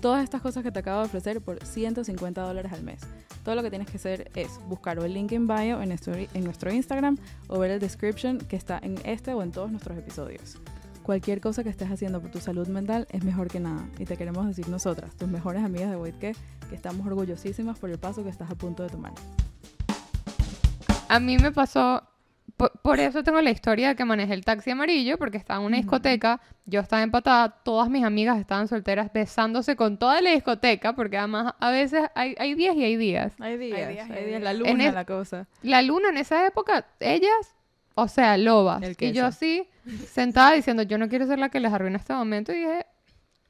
[0.00, 3.00] todas estas cosas que te acabo de ofrecer por 150 dólares al mes.
[3.42, 6.44] Todo lo que tienes que hacer es buscar el link en bio en nuestro, en
[6.44, 10.58] nuestro Instagram o ver el description que está en este o en todos nuestros episodios.
[11.04, 14.16] Cualquier cosa que estés haciendo por tu salud mental es mejor que nada y te
[14.16, 16.34] queremos decir nosotras, tus mejores amigas de Weight que,
[16.70, 19.12] que estamos orgullosísimas por el paso que estás a punto de tomar.
[21.08, 22.02] A mí me pasó,
[22.56, 25.66] por, por eso tengo la historia de que manejé el taxi amarillo, porque estaba en
[25.66, 30.94] una discoteca, yo estaba empatada, todas mis amigas estaban solteras besándose con toda la discoteca,
[30.94, 33.34] porque además a veces hay, hay días y hay días.
[33.40, 34.42] Hay días, días y hay hay días, días.
[34.42, 35.46] la luna, es- la cosa.
[35.62, 37.54] La luna en esa época, ellas,
[37.94, 38.82] o sea, lobas.
[38.98, 39.68] Y yo así,
[40.08, 42.86] sentada diciendo, yo no quiero ser la que les arruina este momento, y dije,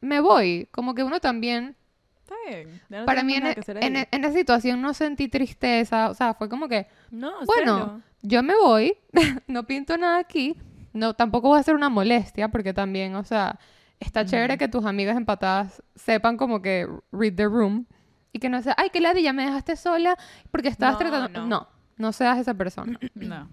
[0.00, 0.68] me voy.
[0.70, 1.76] Como que uno también,
[2.22, 2.80] Está bien.
[2.88, 6.14] ya no para mí en, e- en, e- en esa situación no sentí tristeza, o
[6.14, 8.00] sea, fue como que, No, Bueno, cero.
[8.22, 8.96] yo me voy,
[9.46, 10.56] no pinto nada aquí,
[10.92, 13.58] no, tampoco voy a hacer una molestia, porque también, o sea,
[14.00, 17.86] está chévere que tus amigas empatadas sepan como que read the room,
[18.32, 20.16] y que no sea, ay, que ladilla, me dejaste sola
[20.50, 21.46] porque estabas No, tratando, no.
[21.46, 22.98] no, no seas esa persona.
[23.14, 23.48] No.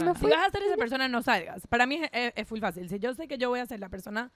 [0.00, 0.18] Me nada.
[0.18, 1.66] Si vas a ser esa persona, no salgas.
[1.66, 2.88] Para mí es, es, es full fácil.
[2.88, 4.30] Si yo sé que yo voy a ser la persona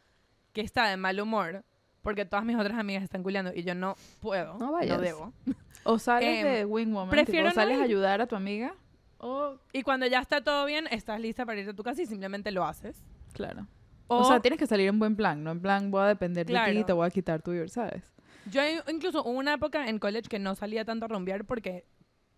[0.53, 1.65] que está de mal humor,
[2.03, 5.01] porque todas mis otras amigas están culeando y yo no puedo, No no, vayas.
[5.01, 5.33] debo.
[5.85, 8.75] O sales Em, de wing woman, prefiero tipo, sales no a ayudar a tu amiga.
[9.19, 12.07] O, Y cuando ya está todo bien, estás lista para irte a tu casa y
[12.07, 13.03] simplemente lo haces.
[13.33, 13.67] claro.
[14.13, 16.45] O, O, sea, tienes que salir en buen plan, no en plan voy a depender
[16.45, 16.85] de ti y Claro.
[16.87, 18.03] te voy a quitar tu ¿sabes?
[18.51, 21.85] yo in- incluso hubo una época en college que no salía tanto a rumbear porque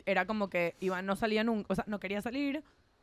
[0.05, 2.63] era como que Iván no salía nunca, o sea, no quería salir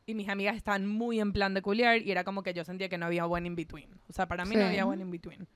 [0.09, 2.89] y mis amigas estaban muy en plan de culiar y era como que yo sentía
[2.89, 3.89] que no había buen in between.
[4.09, 5.47] O sea, para mí no había buen in between.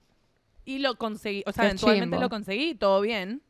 [0.66, 2.22] Y lo conseguí, o sea, Qué eventualmente chimbo.
[2.22, 3.42] lo conseguí, todo bien,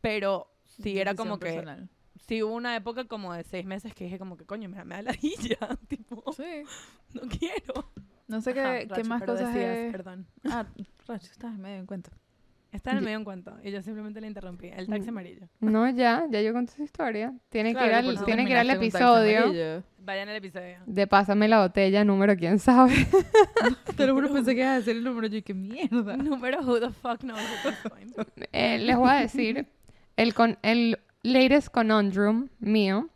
[0.00, 1.46] pero sí era como que...
[1.46, 1.88] personal.
[2.26, 4.84] Sí hubo una época como de seis meses que dije como que, coño, me, da-
[4.84, 5.58] me da ladilla.
[5.88, 6.62] tipo, Sí.
[7.14, 7.90] no quiero.
[8.28, 10.26] No sé qué, Ajá, qué Racho, más cosas decías, Perdón.
[10.44, 10.64] Ah,
[11.08, 12.10] Racho, estás medio en cuenta.
[12.72, 14.68] Está en el medio un cuento y yo simplemente le interrumpí.
[14.68, 15.08] El taxi Mm.
[15.10, 15.48] amarillo.
[15.60, 17.34] No, ya, ya yo conté esa historia.
[17.50, 19.44] Tienen que ir al, por eso tienen que ir al terminaste en un taxi episodio
[19.44, 19.82] amarillo.
[19.98, 20.76] Vayan al episodio.
[20.86, 22.94] de Pásame la botella, número quién sabe.
[23.96, 25.26] Te lo juro, pensé que ibas a decir el número.
[25.28, 26.16] Yo, qué mierda.
[26.16, 28.28] Número who the fuck knows at this point.
[28.52, 29.66] Eh, les voy a decir,
[30.16, 33.10] el, con, el latest conundrum mío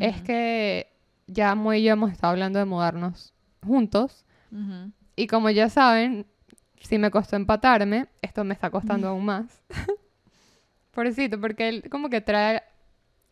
[0.00, 0.88] es que
[1.28, 3.32] ya Mo y yo hemos estado hablando de mudarnos
[3.64, 4.24] juntos.
[4.50, 4.90] Ujú.
[5.16, 6.26] Y como ya saben,
[6.84, 9.62] si me costó empatarme, esto me está costando aún más.
[10.92, 12.62] Pobrecito, porque él como que trae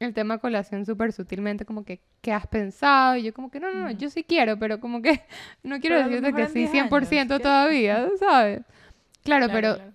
[0.00, 3.16] el tema a colación súper sutilmente, como que, ¿qué has pensado?
[3.16, 3.98] Y yo como que, no, no, no, Ujú.
[3.98, 5.22] yo sí quiero, pero como que
[5.62, 7.42] no quiero Pero decirte que sí 10 años, 100% ¿qué?
[7.42, 8.62] todavía, ¿sabes?
[9.22, 9.92] Claro, Claro, pero claro.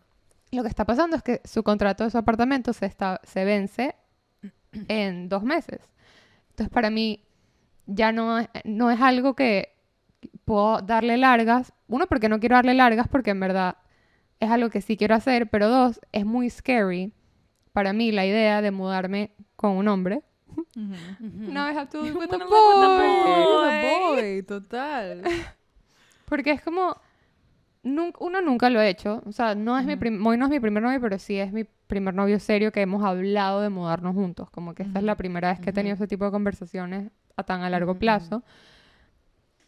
[0.52, 3.96] lo que está pasando es que su contrato de su apartamento se, está, se vence
[4.88, 5.82] en dos meses.
[6.52, 7.24] Entonces, para mí,
[7.86, 9.74] ya no no es algo que
[10.46, 11.74] puedo darle largas.
[11.88, 13.78] Uno, porque no quiero darle largas, porque en verdad
[14.40, 15.50] es algo que sí quiero hacer.
[15.50, 17.12] Pero dos, es muy scary
[17.74, 20.22] para mí la idea de mudarme con un hombre.
[20.56, 20.66] Ujú.
[20.76, 21.52] Ujú.
[21.52, 24.16] No, have to with a boy.
[24.22, 24.44] boy.
[24.44, 25.24] Total.
[26.26, 26.96] Porque es como.
[27.84, 29.22] nunca- uno nunca lo ha hecho.
[29.26, 30.00] O sea, no es mi Ujú.
[30.00, 32.82] prim- Moy no es mi primer novio, pero sí es mi primer novio serio que
[32.82, 34.50] hemos hablado de mudarnos juntos.
[34.50, 37.44] Como que esta es la primera vez que he tenido ese tipo de conversaciones a
[37.44, 38.44] tan a largo plazo.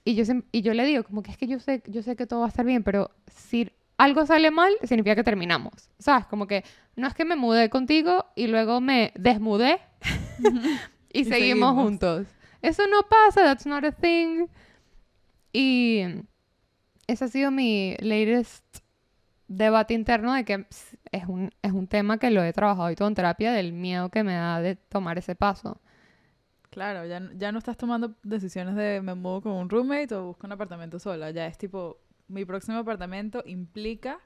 [0.09, 2.25] Y yo, y yo le digo, como que es que yo sé, yo sé que
[2.25, 5.91] todo va a estar bien, pero si algo sale mal, significa que terminamos.
[5.99, 6.25] ¿Sabes?
[6.25, 6.63] Como que
[6.95, 9.79] no es que me mudé contigo y luego me desmudé
[11.13, 11.73] y, Y seguimos, seguimos.
[11.75, 12.27] juntos.
[12.63, 14.47] Eso no pasa, that's not a thing.
[15.53, 16.01] Y
[17.05, 18.63] ese ha sido mi latest
[19.47, 20.65] debate interno de que
[21.11, 24.09] es un, es un tema que lo he trabajado y todo en terapia del miedo
[24.09, 25.79] que me da de tomar ese paso.
[26.79, 30.47] Claro, ya, ya no estás tomando decisiones de me mudo con un roommate o busco
[30.47, 31.29] un apartamento sola.
[31.31, 31.99] Ya es tipo,
[32.29, 34.17] mi próximo apartamento implica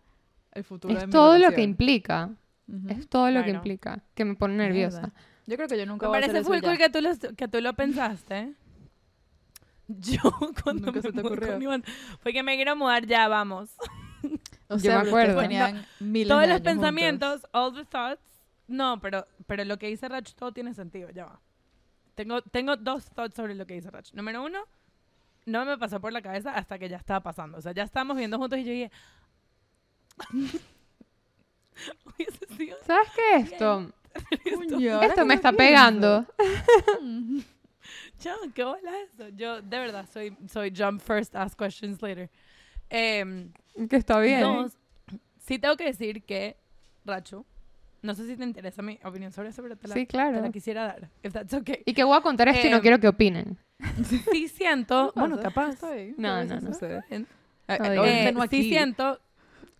[0.51, 2.30] el futuro de Es mi todo lo que implica.
[2.68, 2.89] Ujú.
[2.89, 4.04] Es todo lo que implica.
[4.14, 5.12] Que me pone nerviosa.
[5.47, 6.70] Yo creo que yo nunca Me voy a hacer parece eso full ya.
[6.70, 8.54] cool que tú, lo, que tú lo pensaste.
[9.88, 10.20] Yo
[10.64, 11.54] cuando Nunca me se te ocurrió.
[11.54, 11.84] con Iván,
[12.20, 13.72] fue que me quiero mudar ya, vamos.
[14.68, 15.41] O Yo sea, me pero ustedes acuerdo.
[15.41, 16.62] tenían Todos de los años juntos.
[16.62, 18.22] pensamientos, all the thoughts.
[18.68, 21.39] No, pero, pero lo que dice Rach todo tiene sentido, ya va.
[22.16, 24.11] Tengo, tengo dos thoughts sobre lo que dice Rach.
[24.14, 24.59] Número uno,
[25.45, 27.57] no me pasó por la cabeza hasta que ya estaba pasando.
[27.57, 28.91] O sea, ya estábamos viendo juntos y yo dije...
[32.86, 33.36] ¿Sabes qué?
[33.38, 33.91] Esto,
[34.45, 36.26] esto que me está pegando.
[38.20, 39.30] Chao, ¿qué bola eso?
[39.30, 42.30] Yo, de verdad, soy, soy jump first, ask questions later.
[42.89, 43.51] Em,
[43.89, 44.41] Que está bien.
[44.41, 44.78] dos,
[45.39, 46.55] sí tengo que decir que,
[47.05, 47.45] Racho,
[48.04, 50.41] no sé si te interesa mi opinión sobre eso, pero te la, Sí, te claro.
[50.41, 51.82] la quisiera dar, if that's okay.
[51.86, 53.58] Y que voy a contar esto y no Em, quiero que opinen.
[54.06, 55.82] Sí siento, bueno, capaz,
[56.18, 56.70] No, no, no.
[56.70, 57.26] Eh, No
[57.86, 59.20] eh, obviamente eh, sí siento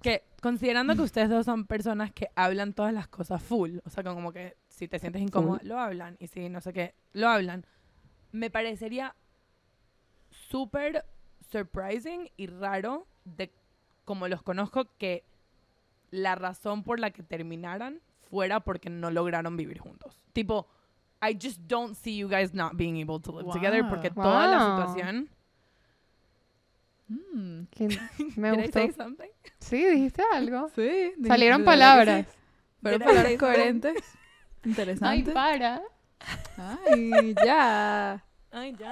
[0.01, 4.03] que, considerando que ustedes dos son personas que hablan todas las cosas full, o sea,
[4.03, 7.65] como que si te sientes incómoda, lo hablan, y si no sé qué, lo hablan,
[8.32, 9.15] me parecería
[10.32, 11.05] súper
[11.51, 13.51] surprising y raro de
[14.05, 15.24] como los conozco que
[16.11, 18.01] la razón por la que terminaran
[18.34, 20.19] fuera porque no lograron vivir juntos.
[20.34, 20.67] Tipo,
[21.21, 24.23] I just don't see you guys not being able to live together porque Wow.
[24.23, 24.77] toda la Wow.
[24.88, 25.29] situación...
[27.09, 27.63] Mm,
[28.38, 28.71] Me gustó.
[28.79, 29.29] say something?
[29.59, 30.69] Sí, dijiste algo.
[30.75, 30.81] sí.
[30.81, 32.25] dijiste- Salieron palabras.
[32.81, 32.89] sí.
[32.89, 33.95] I palabras coherentes.
[34.63, 35.34] Ay, Interesantes.
[35.34, 35.81] para.
[36.57, 38.23] Ay, ya.
[38.51, 38.91] Ay, ya.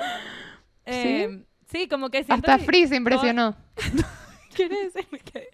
[0.85, 3.55] Eh, sí, como que siento Hasta que- Free se impresionó.
[4.55, 5.49] ¿Quiere decir que,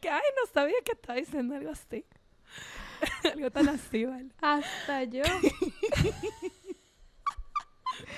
[0.00, 2.04] que, ay, no sabía que estaba diciendo algo así.
[3.34, 4.28] algo tan así, ¿vale?
[4.40, 5.22] Hasta yo.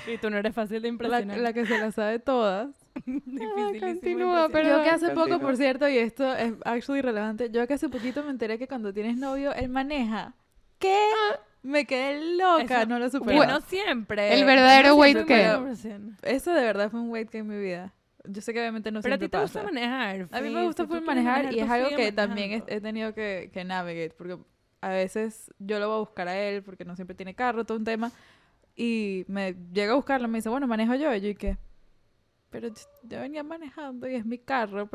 [0.07, 1.39] Y tú no eres fácil de La, impresionar.
[1.39, 2.69] la que se la sabe todas.
[3.07, 4.51] Dificilísimo continúa, impresionar.
[4.51, 5.41] Perdón, yo que hace poco, continúa.
[5.41, 8.93] por cierto, y esto es actually relevante, yo que hace poquito me enteré que cuando
[8.93, 10.35] tienes novio, él maneja.
[10.79, 11.07] ¿Qué?
[11.63, 13.47] Me quedé loca, Eso- no lo Que superaba.
[13.47, 14.35] no siempre.
[14.35, 16.17] El verdadero no weight impresión.
[16.23, 17.93] Eso de verdad fue un weight que en mi vida.
[18.25, 19.73] Yo sé que obviamente no Pero a siempre ti te gusta pasa.
[19.73, 20.29] manejar.
[20.33, 22.75] A mí me gusta full manejar y es algo que también he, manejando.
[22.77, 24.39] he tenido que, que navegate porque
[24.81, 27.79] a veces yo lo voy a buscar a él porque no siempre tiene carro, todo
[27.79, 28.13] un tema
[28.77, 31.59] y me llega a buscarlo, me dice, bueno, manejo yo y yo y qué,
[32.51, 32.69] pero
[33.03, 34.89] yo venía manejando y es mi carro,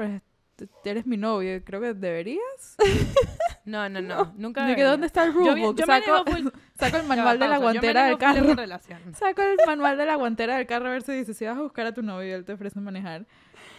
[0.55, 2.77] t- eres mi novio, creo que deberías.
[3.65, 4.33] No, no, no.
[4.37, 4.91] Nunca De que debería.
[4.91, 8.55] dónde está el rulebook, saco, manejo full- saco el manual de la guantera del carro.
[9.13, 11.61] Saco el manual de la guantera del carro a ver si dice, si vas a
[11.61, 13.25] buscar a tu novio y él te ofrece manejar,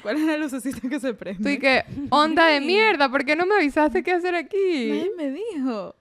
[0.05, 1.43] ¿cuál es la lucecita que se prende?
[1.43, 4.89] Tú y que, onda de mierda, ¿por qué no me avisaste qué hacer aquí?
[4.91, 5.97] Nadie me dijo.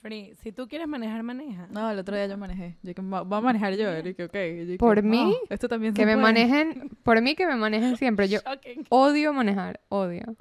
[0.00, 0.34] Free.
[0.42, 1.66] Si tú quieres manejar, maneja.
[1.70, 2.76] No, el otro día yo manejé.
[2.82, 4.22] Yo que va- voy a manejar yo, Eric, ok.
[4.26, 6.22] Yo que, Por ah, mí, esto también se Que me puede.
[6.22, 8.28] manejen, por mí que me manejen siempre.
[8.28, 8.86] Yo Shocking.
[8.90, 10.36] odio manejar, odio.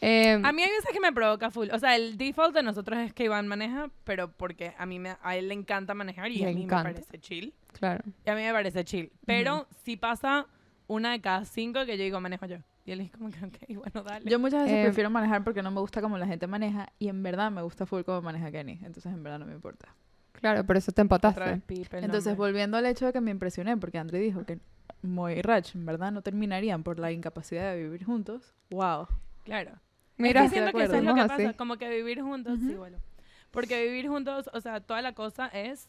[0.00, 1.68] Eh, A mí hay veces que me provoca full.
[1.72, 5.16] O sea, el default de nosotros es que Iván maneja, pero porque a mí me,
[5.22, 6.88] a él le encanta manejar y a mí encanta.
[6.90, 7.52] me parece chill.
[7.72, 8.04] claro.
[8.24, 9.10] Y a mí me parece chill.
[9.26, 10.46] Pero si pasa
[10.86, 12.58] una de cada cinco que yo digo manejo yo.
[12.86, 14.30] Y él es como que, ok, bueno, dale.
[14.30, 17.08] Yo muchas veces Eh, prefiero manejar porque no me gusta como la gente maneja y
[17.08, 18.72] en verdad me gusta full como maneja Kenny.
[18.82, 19.88] Entonces en verdad no me importa.
[20.32, 21.60] Claro, por eso te Otra vez empataste.
[21.66, 22.46] pipe Entonces nombre.
[22.48, 24.58] volviendo al hecho de que me impresioné porque André dijo que
[25.00, 28.52] Moy y Rach en verdad no terminarían por la incapacidad de vivir juntos.
[28.70, 29.06] Wow.
[29.44, 29.72] Claro.
[30.18, 31.54] Mira, es que siento que eso es lo que pasa, así.
[31.54, 32.98] como que vivir juntos, sí, bueno.
[33.50, 35.88] Porque vivir juntos, o sea, toda la cosa es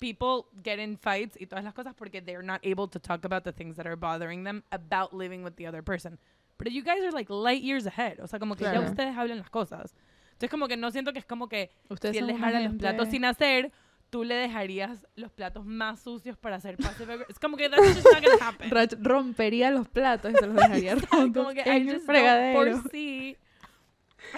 [0.00, 3.44] people get in fights y todas las cosas porque they're not able to talk about
[3.44, 6.18] the things that are bothering them about living with the other person.
[6.58, 8.88] But you guys are like light years ahead, o sea, como que ya Claro.
[8.90, 9.94] ustedes hablan las cosas.
[10.32, 13.08] Entonces como que no siento que es como que Ustedes si él dejara los platos
[13.08, 13.72] sin hacer,
[14.10, 17.26] tú le dejarías los platos más sucios para hacer passive.
[17.28, 19.04] Es como que that's just not gonna happen.
[19.04, 22.64] Rompería los platos y se los dejaría como que en I just fregadero.
[22.64, 23.36] don't foresee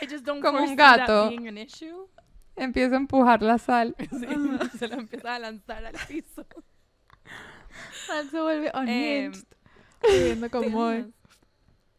[0.02, 1.28] I just don't Como un foresee that gato.
[1.30, 2.06] being an issue.
[2.60, 3.96] Empiezo a empujar la sal.
[4.10, 6.44] Sí, se lo empieza a lanzar al piso.
[8.08, 9.44] Rach se vuelve Em, unhinged.
[10.02, 11.12] viviendo con Moy.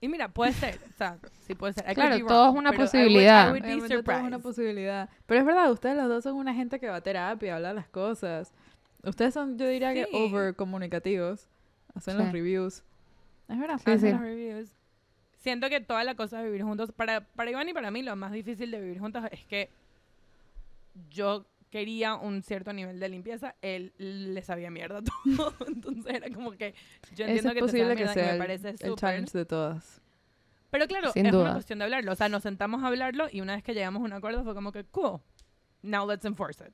[0.01, 1.89] y mira, puede ser, o sea, sí puede ser.
[1.89, 3.47] I Claro, todo es una pero I would- posibilidad.
[3.47, 5.09] I would, todo es una posibilidad.
[5.25, 7.87] Pero es verdad, ustedes los dos son una gente que va a terapia, habla las
[7.89, 8.53] cosas.
[9.03, 10.09] Ustedes son, yo diría que Sí.
[10.13, 11.47] over comunicativos.
[11.95, 12.33] Hacen los Sí.
[12.33, 12.83] reviews.
[13.47, 13.77] Es verdad.
[13.83, 14.11] Sí, Hacen sí.
[14.11, 14.69] los reviews.
[15.37, 18.15] Siento que toda la cosa de vivir juntos, para, para Iván y para mí lo
[18.15, 19.69] más difícil de vivir juntos es que
[21.09, 25.01] yo quería un cierto nivel de limpieza, él le sabía mierda
[25.37, 25.53] todo.
[25.67, 26.73] Entonces era como que
[27.15, 28.77] yo entiendo es que te posible sabe que mierda y sea me el, parece el
[28.77, 28.95] súper.
[28.95, 30.01] challenge de todas.
[30.69, 31.43] Pero claro, Sin es duda.
[31.43, 32.11] una cuestión de hablarlo.
[32.11, 34.53] O sea, nos sentamos a hablarlo y una vez que llegamos a un acuerdo fue
[34.53, 35.19] como que, cool,
[35.81, 36.73] now let's enforce it.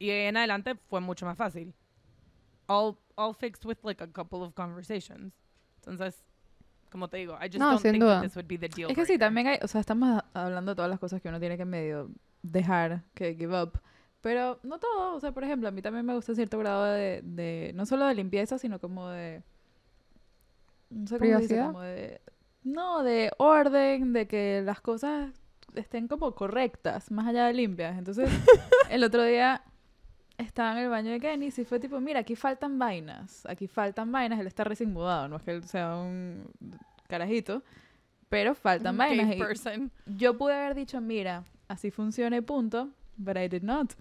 [0.00, 1.72] Y en adelante fue mucho más fácil.
[2.66, 5.32] All, all fixed with like a couple of conversations.
[5.78, 6.24] Entonces,
[6.90, 8.16] como te digo, I just No, don't sin think duda.
[8.20, 10.72] that this would be the deal Es que sí, también hay, o sea, estamos hablando
[10.72, 12.10] de todas las cosas que uno tiene que medio
[12.42, 13.80] dejar, que give up.
[14.20, 17.22] Pero no todo, o sea, por ejemplo, a mí también me gusta cierto grado de,
[17.22, 19.42] de no solo de limpieza, sino como de...
[20.90, 22.20] No sé cómo dice, como de...
[22.64, 25.30] No, de orden, de que las cosas
[25.74, 27.96] estén como correctas, más allá de limpias.
[27.96, 28.28] Entonces,
[28.90, 29.62] el otro día
[30.36, 34.10] estaba en el baño de Kenny y fue tipo, mira, aquí faltan vainas, aquí faltan
[34.12, 36.48] vainas, él está recién mudado, no es que él sea un
[37.08, 37.62] carajito,
[38.28, 39.34] pero faltan vainas.
[39.34, 43.92] y yo pude haber dicho, mira, así funciona y punto, but I did not.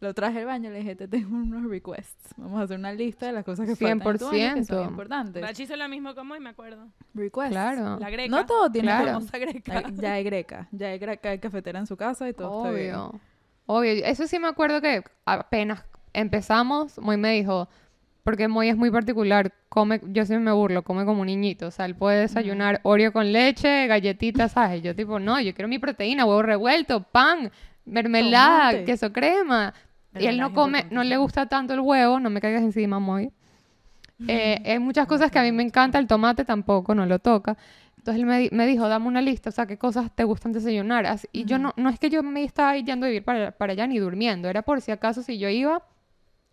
[0.00, 2.34] Lo traje al baño y le dije, te tengo unos requests.
[2.36, 4.78] Vamos a hacer una lista de las cosas que faltan en tu baño que son
[4.84, 4.88] 100%.
[4.90, 5.42] importantes.
[5.42, 6.86] Bachi hizo lo mismo como y me acuerdo.
[7.14, 7.50] Requests.
[7.52, 7.98] Claro.
[7.98, 8.28] La greca.
[8.30, 9.06] No todo tiene Claro.
[9.06, 9.90] La famosa greca.
[9.94, 10.68] Ya hay greca.
[10.70, 12.94] Ya hay greca, hay cafetera en su casa y todo está bien.
[12.94, 13.20] Obvio.
[13.64, 13.92] Obvio.
[14.04, 17.68] Eso sí me acuerdo que apenas empezamos, Moy me dijo,
[18.26, 21.68] porque Moy es muy particular, come, yo siempre me burlo, come como un niñito.
[21.68, 24.82] O sea, él puede desayunar Oreo con leche, galletitas, ¿sabes?
[24.82, 27.52] Yo tipo, no, yo quiero mi proteína, huevo revuelto, pan,
[27.84, 28.84] mermelada, Tomate.
[28.84, 29.72] queso crema.
[30.18, 33.30] Y él no come, no le gusta tanto el huevo, no me caigas encima, Moy.
[34.26, 37.56] Eh, hay muchas cosas que a mí me encanta, el tomate tampoco, no lo toca.
[37.96, 41.06] Entonces él me dijo, dame una lista, o sea, qué cosas te gustan desayunar.
[41.06, 43.72] Así- y yo no, no es que yo me estaba yendo a vivir para, para
[43.74, 45.82] allá ni durmiendo, era por si acaso si yo iba,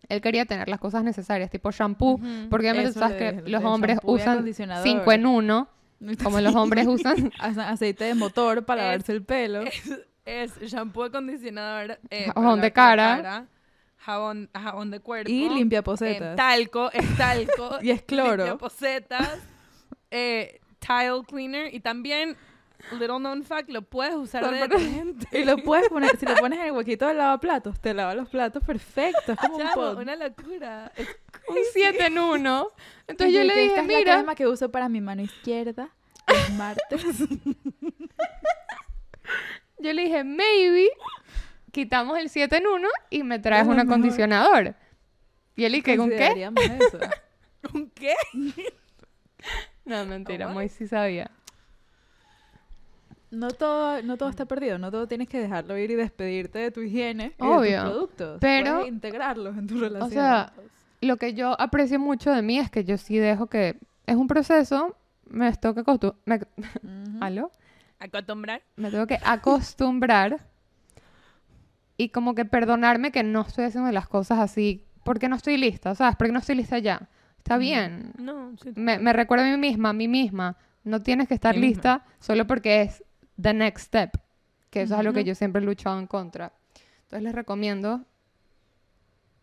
[0.10, 2.50] él quería tener las cosas necesarias, tipo shampoo, Ujú.
[2.50, 4.46] porque obviamente sabes que los hombres usan
[4.84, 5.68] cinco en uno,
[6.24, 7.32] como los hombres usan.
[7.40, 9.64] Ace- Aceite de motor para Es- lavarse el pelo.
[10.26, 13.46] Es shampoo, acondicionador, eh, Jabón de la cara.
[13.98, 15.30] jabón, jabón de cuerpo.
[15.32, 16.36] Y limpia eh, posetas.
[16.36, 17.78] talco, es talco.
[17.82, 18.44] Y es cloro.
[18.46, 19.40] Limpia posetas,
[20.12, 22.38] eh, tile cleaner y también,
[22.92, 25.28] little known fact, lo puedes usar de detergente.
[25.32, 28.30] Y lo puedes poner, si lo pones en el huequito del lavaplatos, te lava los
[28.30, 29.32] platos perfecto.
[29.34, 29.98] Es como un Chamo, pod.
[30.00, 30.92] una locura.
[30.96, 31.08] Es
[31.48, 32.68] un 7 en uno.
[33.08, 35.22] Entonces Y yo le dije, esta es la mira, crema que uso para mi mano
[35.22, 35.90] izquierda
[36.28, 37.02] los martes.
[39.80, 40.90] yo le dije, maybe
[41.72, 44.76] quitamos el 7 en uno y me traes Es un acondicionador.
[45.56, 46.50] Y él dije, ¿con qué?
[46.80, 47.00] Eso.
[47.74, 48.14] ¿Un qué?
[49.86, 50.52] No, mentira, Oh?
[50.54, 51.30] Moy sí sabía.
[53.34, 56.72] No todo, no todo está perdido, no todo tienes que dejarlo ir y despedirte de
[56.72, 58.38] tu higiene y de Obvio, tus productos.
[58.40, 60.08] pero- Puedes integrarlos en tu relación.
[60.08, 60.54] O sea,
[61.02, 64.28] lo que yo aprecio mucho de mí es que yo sí dejo que es un
[64.28, 64.96] proceso,
[65.28, 66.48] me tengo que acostumbrar.
[68.00, 68.62] Acostumbrar.
[68.76, 70.42] Me tengo que acostumbrar
[71.98, 75.96] y como que perdonarme que no estoy haciendo las cosas así porque no estoy lista,
[75.96, 76.16] ¿sabes?
[76.16, 77.10] Porque no estoy lista ya.
[77.38, 78.14] Está bien.
[78.18, 78.72] No, sí.
[78.76, 80.56] Me, me recuerdo a mí misma, a mí misma.
[80.84, 81.68] No tienes que estar misma.
[81.68, 83.03] lista solo porque es
[83.42, 84.12] the next step.
[84.70, 86.52] que eso es algo que yo siempre he luchado en contra.
[87.04, 88.02] Entonces les recomiendo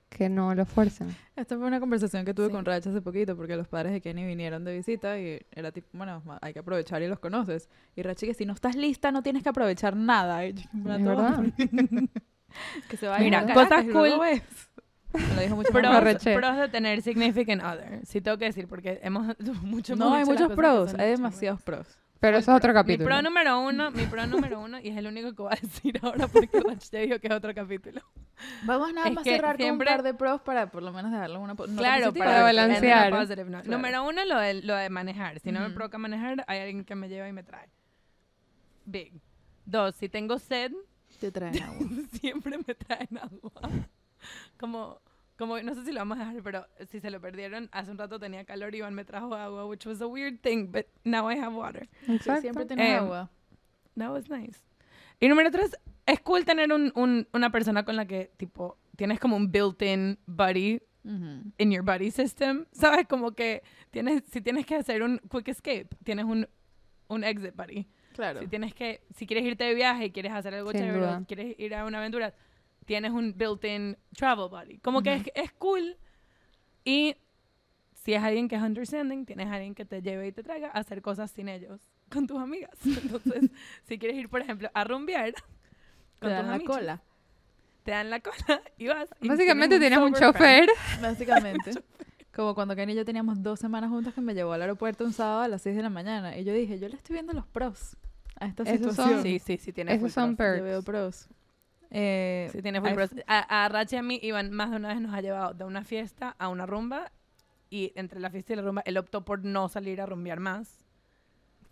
[0.08, 1.14] que no lo fuercen.
[1.36, 2.52] Esta fue una conversación que tuve Sí.
[2.52, 5.86] con Rach hace poquito porque los padres de Kenny vinieron de visita y era tipo,
[5.92, 7.68] bueno, hay que aprovechar y los conoces.
[7.94, 10.44] Y Rach que si no estás lista no tienes que aprovechar nada.
[10.46, 11.44] Y yo, en plan, Es "Todo verdad.
[12.90, 14.18] que se vayan Mira, a cosas cool.
[14.20, 14.42] ves.
[15.12, 18.00] Me lo dijo mucho Pros, pros de tener significant other.
[18.04, 21.86] Sí tengo que decir, porque hemos mucho No, hemos hay muchos pros, hay demasiados pros.
[22.20, 23.06] Pero eso es otro Mi capítulo.
[23.06, 25.98] pro número uno, mi pro número uno, y es el único que voy a decir
[26.02, 28.02] ahora porque Rach dijo que es otro capítulo.
[28.64, 30.92] Vamos nada Es más que cerrar siempre- con un par de pros para por lo
[30.92, 33.10] menos dejarle una nota claro, para, balancear.
[33.10, 33.64] positive note.
[33.64, 33.78] Claro.
[33.78, 35.40] Número uno, lo de, lo de manejar.
[35.40, 37.68] Si no me provoca manejar, hay alguien que me lleva y me trae.
[38.84, 39.12] Big.
[39.64, 40.72] Dos, si tengo sed,
[41.20, 41.86] Te traen agua.
[42.20, 43.70] siempre me traen agua.
[44.58, 45.00] Como,
[45.40, 47.98] como, no sé si lo vamos a dejar, pero si se lo perdieron, hace un
[47.98, 51.28] rato tenía calor y Iván me trajo agua, which was a weird thing, but now
[51.28, 51.88] I have water.
[52.06, 52.42] Sí, Exacto.
[52.42, 53.28] siempre tienes Eh, agua.
[53.96, 54.60] That was nice.
[55.18, 55.76] Y número tres,
[56.06, 60.18] es cool tener un, un- una persona con la que, tipo, tienes como un built-in
[60.26, 61.52] buddy Ujú.
[61.58, 62.66] in your buddy system.
[62.72, 63.06] ¿Sabes?
[63.08, 66.46] Como que tienes, si tienes que hacer un quick escape, tienes un,
[67.08, 67.86] un exit buddy.
[68.14, 68.40] Claro.
[68.40, 71.24] Si tienes que, si quieres irte de viaje y quieres hacer algo Sin chévere, duda.
[71.26, 72.34] quieres ir a una aventura,
[72.90, 74.78] tienes un built-in travel buddy.
[74.78, 75.22] Como que Ujú.
[75.32, 75.96] es, es cool.
[76.84, 77.14] Y
[77.94, 80.68] si es alguien que es understanding, tienes a alguien que te lleve y te traiga
[80.74, 81.80] a hacer cosas sin ellos,
[82.10, 82.72] con tus amigas.
[82.84, 83.48] Entonces,
[83.84, 85.40] si quieres ir, por ejemplo, a rumbear Te
[86.18, 87.02] con dan tus la amichis, cola.
[87.84, 89.08] te dan la cola y vas.
[89.20, 90.32] y Básicamente tienes un friend.
[90.34, 90.68] chofer.
[91.00, 91.70] Básicamente.
[92.34, 95.12] Como cuando Kenny y yo teníamos dos semanas juntas que me llevó al aeropuerto un
[95.12, 96.36] sábado a las 6 de la mañana.
[96.36, 97.96] Y yo dije, yo le estoy viendo los pros
[98.40, 99.22] a esta Esos son- situación.
[99.22, 100.58] Sí, sí, sí, tienes Esos son pros.
[100.58, 101.28] Yo veo pros.
[101.90, 102.90] Eh, Sí, tiene full.
[103.26, 105.64] A, a Rachi y a mí, Iván más de una vez nos ha llevado de
[105.64, 107.10] una fiesta a una rumba
[107.68, 110.84] y entre la fiesta y la rumba él optó por no salir a rumbear más.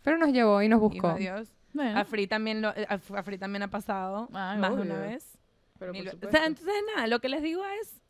[0.02, 1.14] Pero nos llevó y nos buscó.
[1.14, 1.48] Dios.
[1.72, 2.72] Bueno, A Free también, lo, a,
[3.16, 5.38] a Free también ha pasado Ay, más de una vez.
[5.78, 6.36] pero Mil por ve- o supuesto.
[6.38, 8.00] sea, entonces nada, lo que les digo es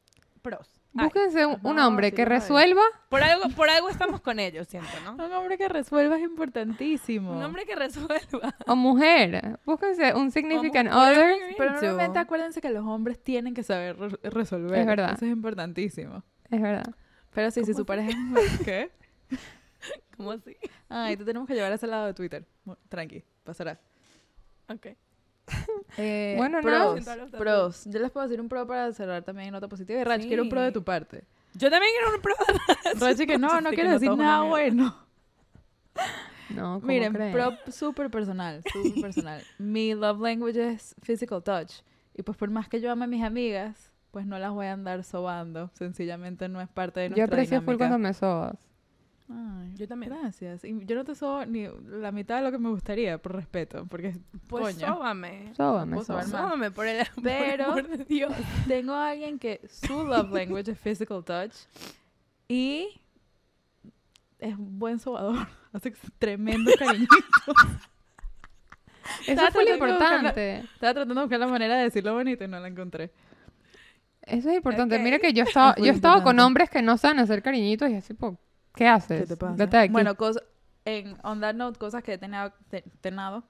[0.42, 0.77] pros.
[1.04, 5.12] Búsquense un, hombre sí que resuelva por, algo, por algo estamos con ellos, siento, ¿no?
[5.24, 7.32] Un hombre que resuelva es importantísimo.
[7.32, 8.54] Un hombre que resuelva.
[8.66, 9.58] o mujer.
[9.64, 11.36] Búsquense un significant other.
[11.56, 14.78] Pero normalmente acuérdense que los hombres tienen que saber re- resolver.
[14.78, 15.12] Es verdad.
[15.14, 16.22] Eso es importantísimo.
[16.50, 16.94] Es verdad.
[17.34, 18.58] Pero sí, si ¿Cómo su pareja es...
[18.64, 18.90] ¿Qué?
[20.16, 20.56] ¿Cómo así?
[20.88, 22.46] Ay, te tenemos que llevar a ese lado de Twitter.
[22.88, 23.80] Tranqui, pasará.
[24.68, 24.88] Ok.
[25.96, 27.84] Eh, Bueno, pros, los pros.
[27.86, 29.98] Yo les puedo decir un pro para cerrar también en nota positiva.
[30.00, 31.24] Y Rach, quiero un pro de tu parte.
[31.54, 32.34] Yo también quiero un pro.
[33.00, 34.94] Rach, que no, no quiero no decir nada bueno.
[36.50, 37.32] No, ¿cómo Miren, creen?
[37.32, 39.42] pro súper personal, súper personal.
[39.58, 41.82] Mi love language es physical touch.
[42.14, 44.72] Y pues por más que yo ame a mis amigas, pues no las voy a
[44.72, 45.70] andar sobando.
[45.74, 47.88] Sencillamente no es parte de Yo nuestra aprecio full dinámica.
[47.88, 48.54] cuando me sobas.
[49.30, 50.10] Ay, Yo también.
[50.12, 50.64] Gracias.
[50.64, 53.84] Y yo no te sobo ni la mitad de lo que me gustaría, por respeto.
[53.86, 54.14] Porque
[54.48, 54.94] Pues Coño.
[54.94, 55.52] sóbame.
[55.54, 56.24] Sobar sóbame.
[56.26, 58.32] Sóbame por el, Pero- amor de Dios.
[58.66, 61.52] tengo a alguien que su love language es physical touch.
[62.48, 62.88] Y
[64.38, 65.46] es buen sobador.
[65.74, 67.06] Hace tremendo cariño.
[69.22, 70.58] Eso Estaba fue lo buscar la- importante.
[70.74, 73.10] Estaba tratando de buscar la manera de decirlo bonito y no la encontré.
[74.22, 74.96] Eso es importante.
[74.96, 75.02] Ok.
[75.02, 76.42] Mira que yo estaba, muy yo estaba con importante.
[76.46, 78.34] hombres que no saben hacer cariñitos y así, pues,
[78.74, 79.22] ¿qué haces?
[79.22, 79.56] ¿Qué te pasa?
[79.56, 79.92] Vete de aquí.
[79.92, 80.40] Bueno, cosa,
[80.84, 83.44] en On That Note, cosas que he tenido, te- tenado,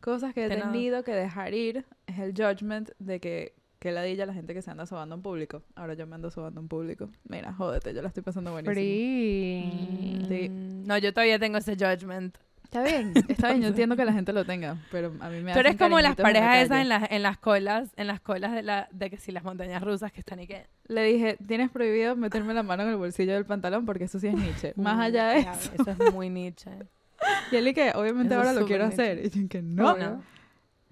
[0.00, 0.72] cosas que he Tenado.
[0.72, 4.70] tenido que dejar ir es el judgment de que, que ladilla la gente que se
[4.70, 5.62] anda sobando en público.
[5.74, 7.08] Ahora yo me ando sobando en público.
[7.28, 8.74] Mira, jódete, yo la estoy pasando buenísimo.
[8.74, 10.18] Free.
[10.28, 10.50] Sí.
[10.52, 12.36] Mm, No, yo todavía tengo ese judgment.
[12.72, 15.52] Está bien, está bien, yo entiendo que la gente lo tenga, pero a mí me
[15.52, 18.06] eres hacen como las cariñitos en la parejas esas en las, en las colas, en
[18.06, 20.66] las colas de, la, de que si las montañas rusas que están y que...
[20.86, 24.28] Le dije, tienes prohibido meterme la mano en el bolsillo del pantalón porque eso sí
[24.28, 24.72] es Nietzsche.
[24.76, 25.70] Más allá de eso.
[25.78, 26.70] Eso es muy Nietzsche.
[27.52, 29.02] Y él y que obviamente Eso ahora es lo quiero Nietzsche.
[29.02, 29.26] hacer.
[29.26, 29.96] Y yo que no.
[29.96, 30.22] No.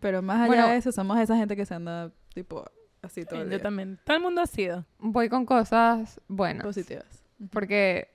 [0.00, 0.68] Pero más allá Bueno.
[0.68, 2.64] de eso, somos esa gente que se anda tipo
[3.02, 3.62] así todo el yo día.
[3.62, 3.98] también.
[4.04, 4.84] Todo el mundo ha sido.
[4.98, 6.62] Voy con cosas buenas.
[6.64, 7.24] Positivas.
[7.50, 8.08] Porque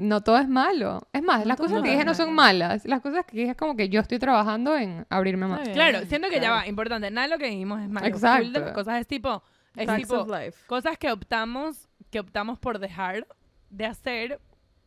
[0.00, 1.06] no todo es malo.
[1.12, 2.84] Es más, No las cosas es que dije no son malas.
[2.84, 5.68] Las cosas que dije es como que yo estoy trabajando en abrirme más.
[5.68, 6.54] Claro, siento que ya claro.
[6.56, 7.10] va, importante.
[7.10, 8.06] Nada de lo que dijimos es malo.
[8.06, 8.50] Exacto.
[8.50, 9.42] De las cosas es tipo...
[9.76, 10.26] Es Facts tipo
[10.66, 13.26] cosas que optamos, que optamos por dejar
[13.70, 14.40] de hacer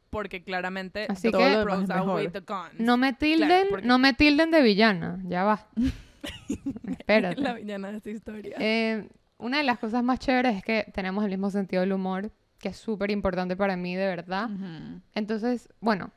[0.09, 2.31] porque claramente Así que- Todo lo pros demás es outweigh mejor.
[2.41, 2.79] the cons.
[2.79, 5.19] No me tilden, porque- no me tilden de villana.
[5.25, 5.67] Ya va.
[6.99, 7.41] Espérate.
[7.41, 8.55] La villana de esta historia.
[8.59, 9.07] Eh,
[9.37, 12.31] una de las cosas más chéveres es que tenemos el mismo sentido del humor,
[12.63, 14.49] que es súper importante para mí, de verdad.
[14.49, 15.01] Ujú.
[15.15, 16.11] Entonces, bueno,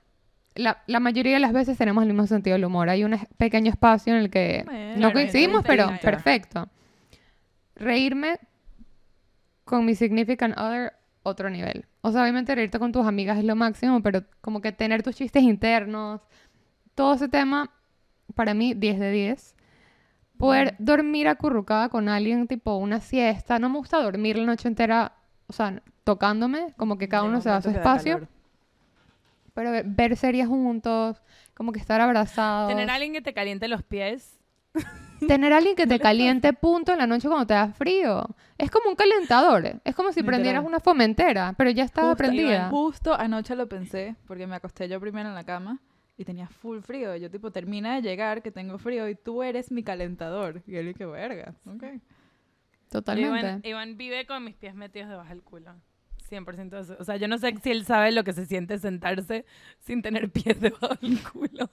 [0.54, 2.88] la, la mayoría de las veces tenemos el mismo sentido del humor.
[2.88, 6.68] Hay un pequeño espacio en el que Bueno, no coincidimos, pero perfecto.
[7.74, 8.38] Reírme
[9.64, 10.92] con mi significant other,
[11.24, 11.84] otro nivel.
[12.02, 15.16] O sea, obviamente reírte con tus amigas es lo máximo, pero como que tener tus
[15.16, 16.20] chistes internos,
[16.94, 17.72] todo ese tema,
[18.36, 19.56] para mí, 10 de 10.
[20.38, 23.58] Poder dormir acurrucada con alguien, tipo una siesta.
[23.58, 25.12] No me gusta dormir la noche entera,
[25.48, 28.26] o sea, tocándome, como que cada uno un se da su espacio.
[29.54, 31.22] Pero ver- ver series juntos,
[31.54, 32.68] como que estar abrazados.
[32.68, 34.38] Tener a alguien que te caliente los pies.
[35.26, 38.26] Tener a alguien que te caliente punto en la noche cuando te da frío.
[38.58, 39.80] Es como un calentador.
[39.84, 40.26] Es como si Literal.
[40.40, 42.56] prendieras una fomentera, pero ya estaba Justo, prendida.
[42.56, 45.78] Iván, justo anoche lo pensé, porque me acosté yo primero en la cama
[46.18, 47.16] y tenía full frío.
[47.16, 50.62] Y yo, tipo, termina de llegar, que tengo frío, y tú eres mi calentador.
[50.66, 51.54] Y él, que verga.
[51.66, 51.84] Ok.
[52.90, 53.38] Totalmente.
[53.46, 55.74] Iván, Iván vive con mis pies metidos debajo del culo.
[56.30, 56.96] 100% de eso.
[56.98, 59.44] O sea, yo no sé si él sabe lo que se siente sentarse
[59.80, 61.70] sin tener pies debajo del culo.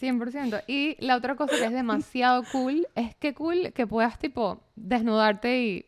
[0.00, 0.64] 100%.
[0.66, 5.60] Y la otra cosa que es demasiado cool es que cool que puedas, tipo, desnudarte
[5.60, 5.86] y,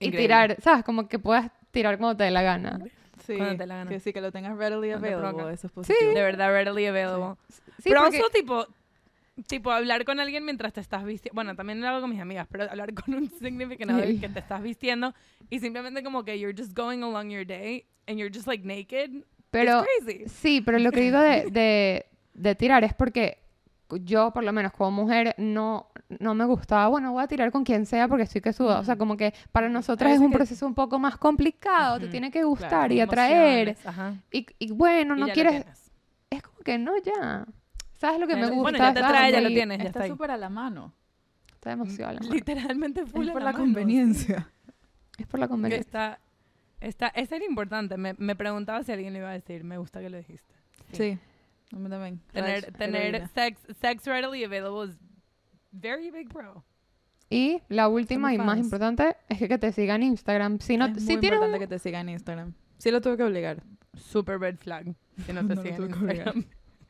[0.00, 0.18] y Increíble.
[0.18, 0.84] tirar, ¿sabes?
[0.84, 2.80] Como que puedas tirar cuando te dé la gana.
[3.24, 3.90] Sí, Cuando te la gana.
[3.90, 5.52] que sí, que lo tengas readily available.
[5.52, 6.12] Eso es positivo.
[6.12, 7.36] De verdad, readily available.
[7.78, 8.66] Sí, pero porque- also, tipo,
[9.46, 11.34] tipo, hablar con alguien mientras te estás vistiendo.
[11.34, 14.18] Bueno, también lo hago con mis amigas, pero hablar con un significant other Ey.
[14.18, 15.14] que te estás vistiendo
[15.50, 19.24] y simplemente como que you're just going along your day and you're just like naked.
[19.50, 20.28] Pero It's crazy.
[20.28, 23.38] sí, pero lo que digo de, de, de tirar es porque
[24.02, 27.62] yo, por lo menos como mujer, no, no me gustaba, bueno, voy a tirar con
[27.64, 28.80] quien sea porque estoy que suda.
[28.80, 32.08] O sea, como que para nosotras es un que- proceso un poco más complicado, te
[32.08, 33.76] tiene que gustar claro, y atraer.
[34.32, 35.64] Y, y bueno, Y no quieres...
[36.30, 37.46] Es como que no, ya.
[38.06, 38.62] ¿Sabes lo que me gusta?
[38.62, 40.92] bueno, ya te trae, ya lo tienes, ya está súper a la mano.
[41.54, 42.12] Está demasiado.
[42.14, 42.34] la mano.
[42.34, 44.50] Literalmente full Es a por la mano, conveniencia.
[45.18, 45.80] Es por la conveniencia.
[45.80, 46.20] está,
[46.80, 47.96] está, ese era importante.
[47.96, 49.64] Me, me preguntaba si alguien lo iba a decir.
[49.64, 50.54] Me gusta que lo dijiste.
[50.92, 51.18] Sí.
[51.72, 52.20] A mí también.
[52.32, 54.96] Tener, Rach, tener sex, sex readily available is
[55.72, 56.62] very big pro.
[57.30, 58.66] Y la última y Somos más fans.
[58.66, 60.58] importante es que, que te sigan en Instagram.
[60.60, 62.52] Si no, es si muy tienes importante un- que te sigan en Instagram.
[62.78, 63.62] Sí lo tuve que obligar.
[63.96, 64.94] Super red flag.
[65.24, 65.88] Si no te No siguen en.
[65.90, 66.44] Instagram.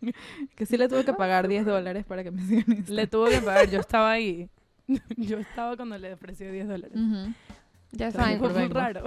[0.56, 2.96] Que sí le tuve que pagar 10 dólares para que me sigan Instagram.
[2.96, 3.68] Le tuvo que pagar.
[3.70, 4.48] Yo estaba ahí.
[5.16, 6.96] Yo estaba cuando le ofreció 10 dólares.
[6.96, 7.32] Ujú.
[7.92, 9.04] ya Pero saben, Fue muy raro.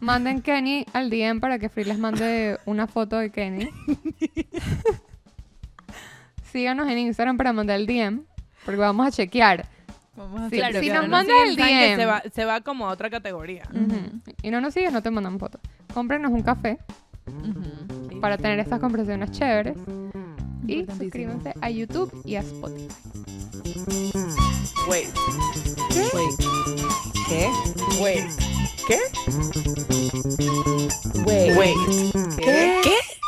[0.00, 3.68] manden Kenny al DM para que Free les mande una foto de Kenny.
[6.52, 8.22] Síganos en Instagram para mandar el DM,
[8.64, 9.66] porque vamos a chequear.
[10.14, 11.96] Vamos a Sí, hacer si nos mandas el DM.
[11.96, 13.62] Se va, se va como a otra categoría.
[14.42, 15.58] Y no nos sigues, no te mandan foto.
[15.94, 16.78] Cómprenos un café
[18.20, 19.76] para tener estas conversaciones chéveres.
[20.66, 22.88] Y suscríbanse a YouTube y a Spotify.
[24.88, 25.08] Wait.
[26.14, 26.38] Wait.
[27.28, 27.50] ¿Qué?
[28.00, 28.24] Wait.
[28.86, 28.98] ¿Qué?
[31.24, 31.56] Wait.
[31.56, 33.21] Wait.